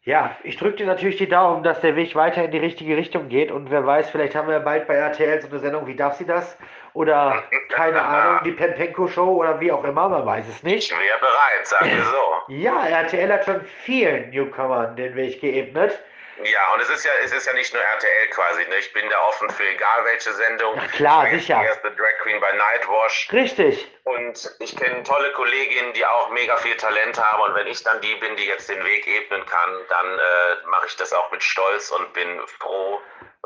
Ja, 0.03 0.36
ich 0.43 0.57
drücke 0.57 0.77
dir 0.77 0.88
natürlich 0.88 1.17
die 1.17 1.29
Daumen, 1.29 1.62
dass 1.62 1.81
der 1.81 1.95
Weg 1.95 2.15
weiter 2.15 2.43
in 2.45 2.49
die 2.49 2.57
richtige 2.57 2.97
Richtung 2.97 3.29
geht 3.29 3.51
und 3.51 3.69
wer 3.69 3.86
weiß, 3.86 4.10
vielleicht 4.10 4.34
haben 4.34 4.47
wir 4.47 4.60
bald 4.60 4.88
bei 4.88 4.95
RTL 4.95 5.39
so 5.41 5.47
eine 5.47 5.60
Sendung, 5.60 5.86
wie 5.86 5.95
darf 5.95 6.15
sie 6.15 6.25
das? 6.25 6.57
Oder 6.93 7.43
keine 7.69 8.01
Ahnung, 8.01 8.39
die 8.43 8.51
Pempenko 8.53 9.07
Show 9.07 9.36
oder 9.36 9.60
wie 9.60 9.71
auch 9.71 9.84
immer, 9.84 10.10
man 10.10 10.25
weiß 10.25 10.47
es 10.47 10.63
nicht. 10.63 10.91
Ich 10.91 10.97
wäre 10.97 11.19
bereit, 11.19 11.67
sagen 11.67 11.91
wir 11.91 12.03
so. 12.03 12.17
Ja, 12.47 12.84
RTL 12.88 13.31
hat 13.31 13.45
schon 13.45 13.62
vielen 13.84 14.31
Newcomern 14.31 14.95
den 14.95 15.13
Weg 15.15 15.39
geebnet. 15.39 15.99
Ja, 16.43 16.73
und 16.73 16.82
es 16.82 16.89
ist 16.89 17.06
ja, 17.06 17.12
es 17.23 17.32
ist 17.32 17.45
ja 17.45 17.54
nicht 17.54 17.73
nur 17.73 17.82
RTL 17.84 18.27
quasi, 18.32 18.65
ne? 18.67 18.75
Ich 18.77 18.91
bin 18.93 19.10
da 19.10 19.19
offen 19.27 19.49
für 19.49 19.67
egal 19.67 20.06
welche 20.06 20.34
Sendung. 20.34 20.75
Ja, 20.75 20.88
klar, 20.88 21.25
ich 21.32 21.41
sicher. 21.41 21.60
Die 21.60 21.65
erste 21.65 21.91
Drag 21.91 22.17
Queen 22.23 22.39
bei 22.39 22.51
Nightwash. 22.51 23.30
Richtig. 23.32 23.88
Und 24.04 24.56
ich 24.60 24.75
kenne 24.75 25.04
tolle 25.04 25.32
Kolleginnen, 25.34 25.93
die 25.93 26.06
auch 26.06 26.30
mega 26.32 26.58
viel 26.58 26.75
Talent 26.77 27.21
haben. 27.21 27.41
Und 27.43 27.56
wenn 27.56 27.67
ich 27.67 27.84
dann 27.84 28.01
die 28.01 28.15
bin, 28.15 28.36
die 28.36 28.45
jetzt 28.45 28.69
den 28.69 28.84
Weg 28.84 29.08
ebnen 29.08 29.45
kann, 29.45 29.69
dann 29.89 30.08
äh, 30.19 30.67
mache 30.67 30.88
ich 30.88 30.95
das 30.97 31.13
auch 31.13 31.32
mit 31.32 31.43
Stolz 31.43 31.91
und 31.91 32.12
bin 32.13 32.39
froh, 32.60 32.99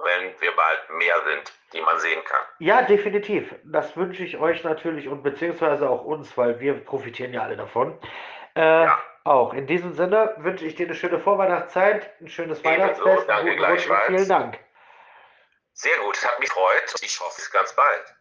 wenn 0.03 0.33
wir 0.39 0.51
bald 0.55 0.89
mehr 0.91 1.15
sind, 1.29 1.53
die 1.73 1.81
man 1.81 1.99
sehen 1.99 2.23
kann. 2.25 2.41
Ja, 2.59 2.81
definitiv. 2.83 3.53
Das 3.63 3.95
wünsche 3.97 4.23
ich 4.23 4.37
euch 4.37 4.63
natürlich 4.63 5.07
und 5.07 5.23
beziehungsweise 5.23 5.89
auch 5.89 6.03
uns, 6.05 6.37
weil 6.37 6.59
wir 6.59 6.73
profitieren 6.83 7.33
ja 7.33 7.41
alle 7.41 7.57
davon. 7.57 7.97
Äh, 8.55 8.83
Ja. 8.83 8.99
Auch. 9.25 9.53
In 9.55 9.65
diesem 9.65 9.93
Sinne 9.93 10.35
wünsche 10.37 10.65
ich 10.65 10.75
dir 10.75 10.85
eine 10.85 10.93
schöne 10.95 11.19
Vorweihnachtszeit, 11.19 12.11
ein 12.21 12.29
schönes 12.29 12.59
Ebenso, 12.59 12.69
Weihnachtsfest, 12.69 13.27
danke 13.27 13.55
gleichfalls. 13.55 14.05
vielen 14.05 14.29
Dank. 14.29 14.59
Sehr 15.73 15.97
gut, 16.05 16.15
es 16.15 16.25
hat 16.25 16.39
mich 16.39 16.47
gefreut. 16.47 16.95
Ich 17.01 17.19
hoffe, 17.19 17.35
bis 17.35 17.51
ganz 17.51 17.75
bald. 17.75 18.14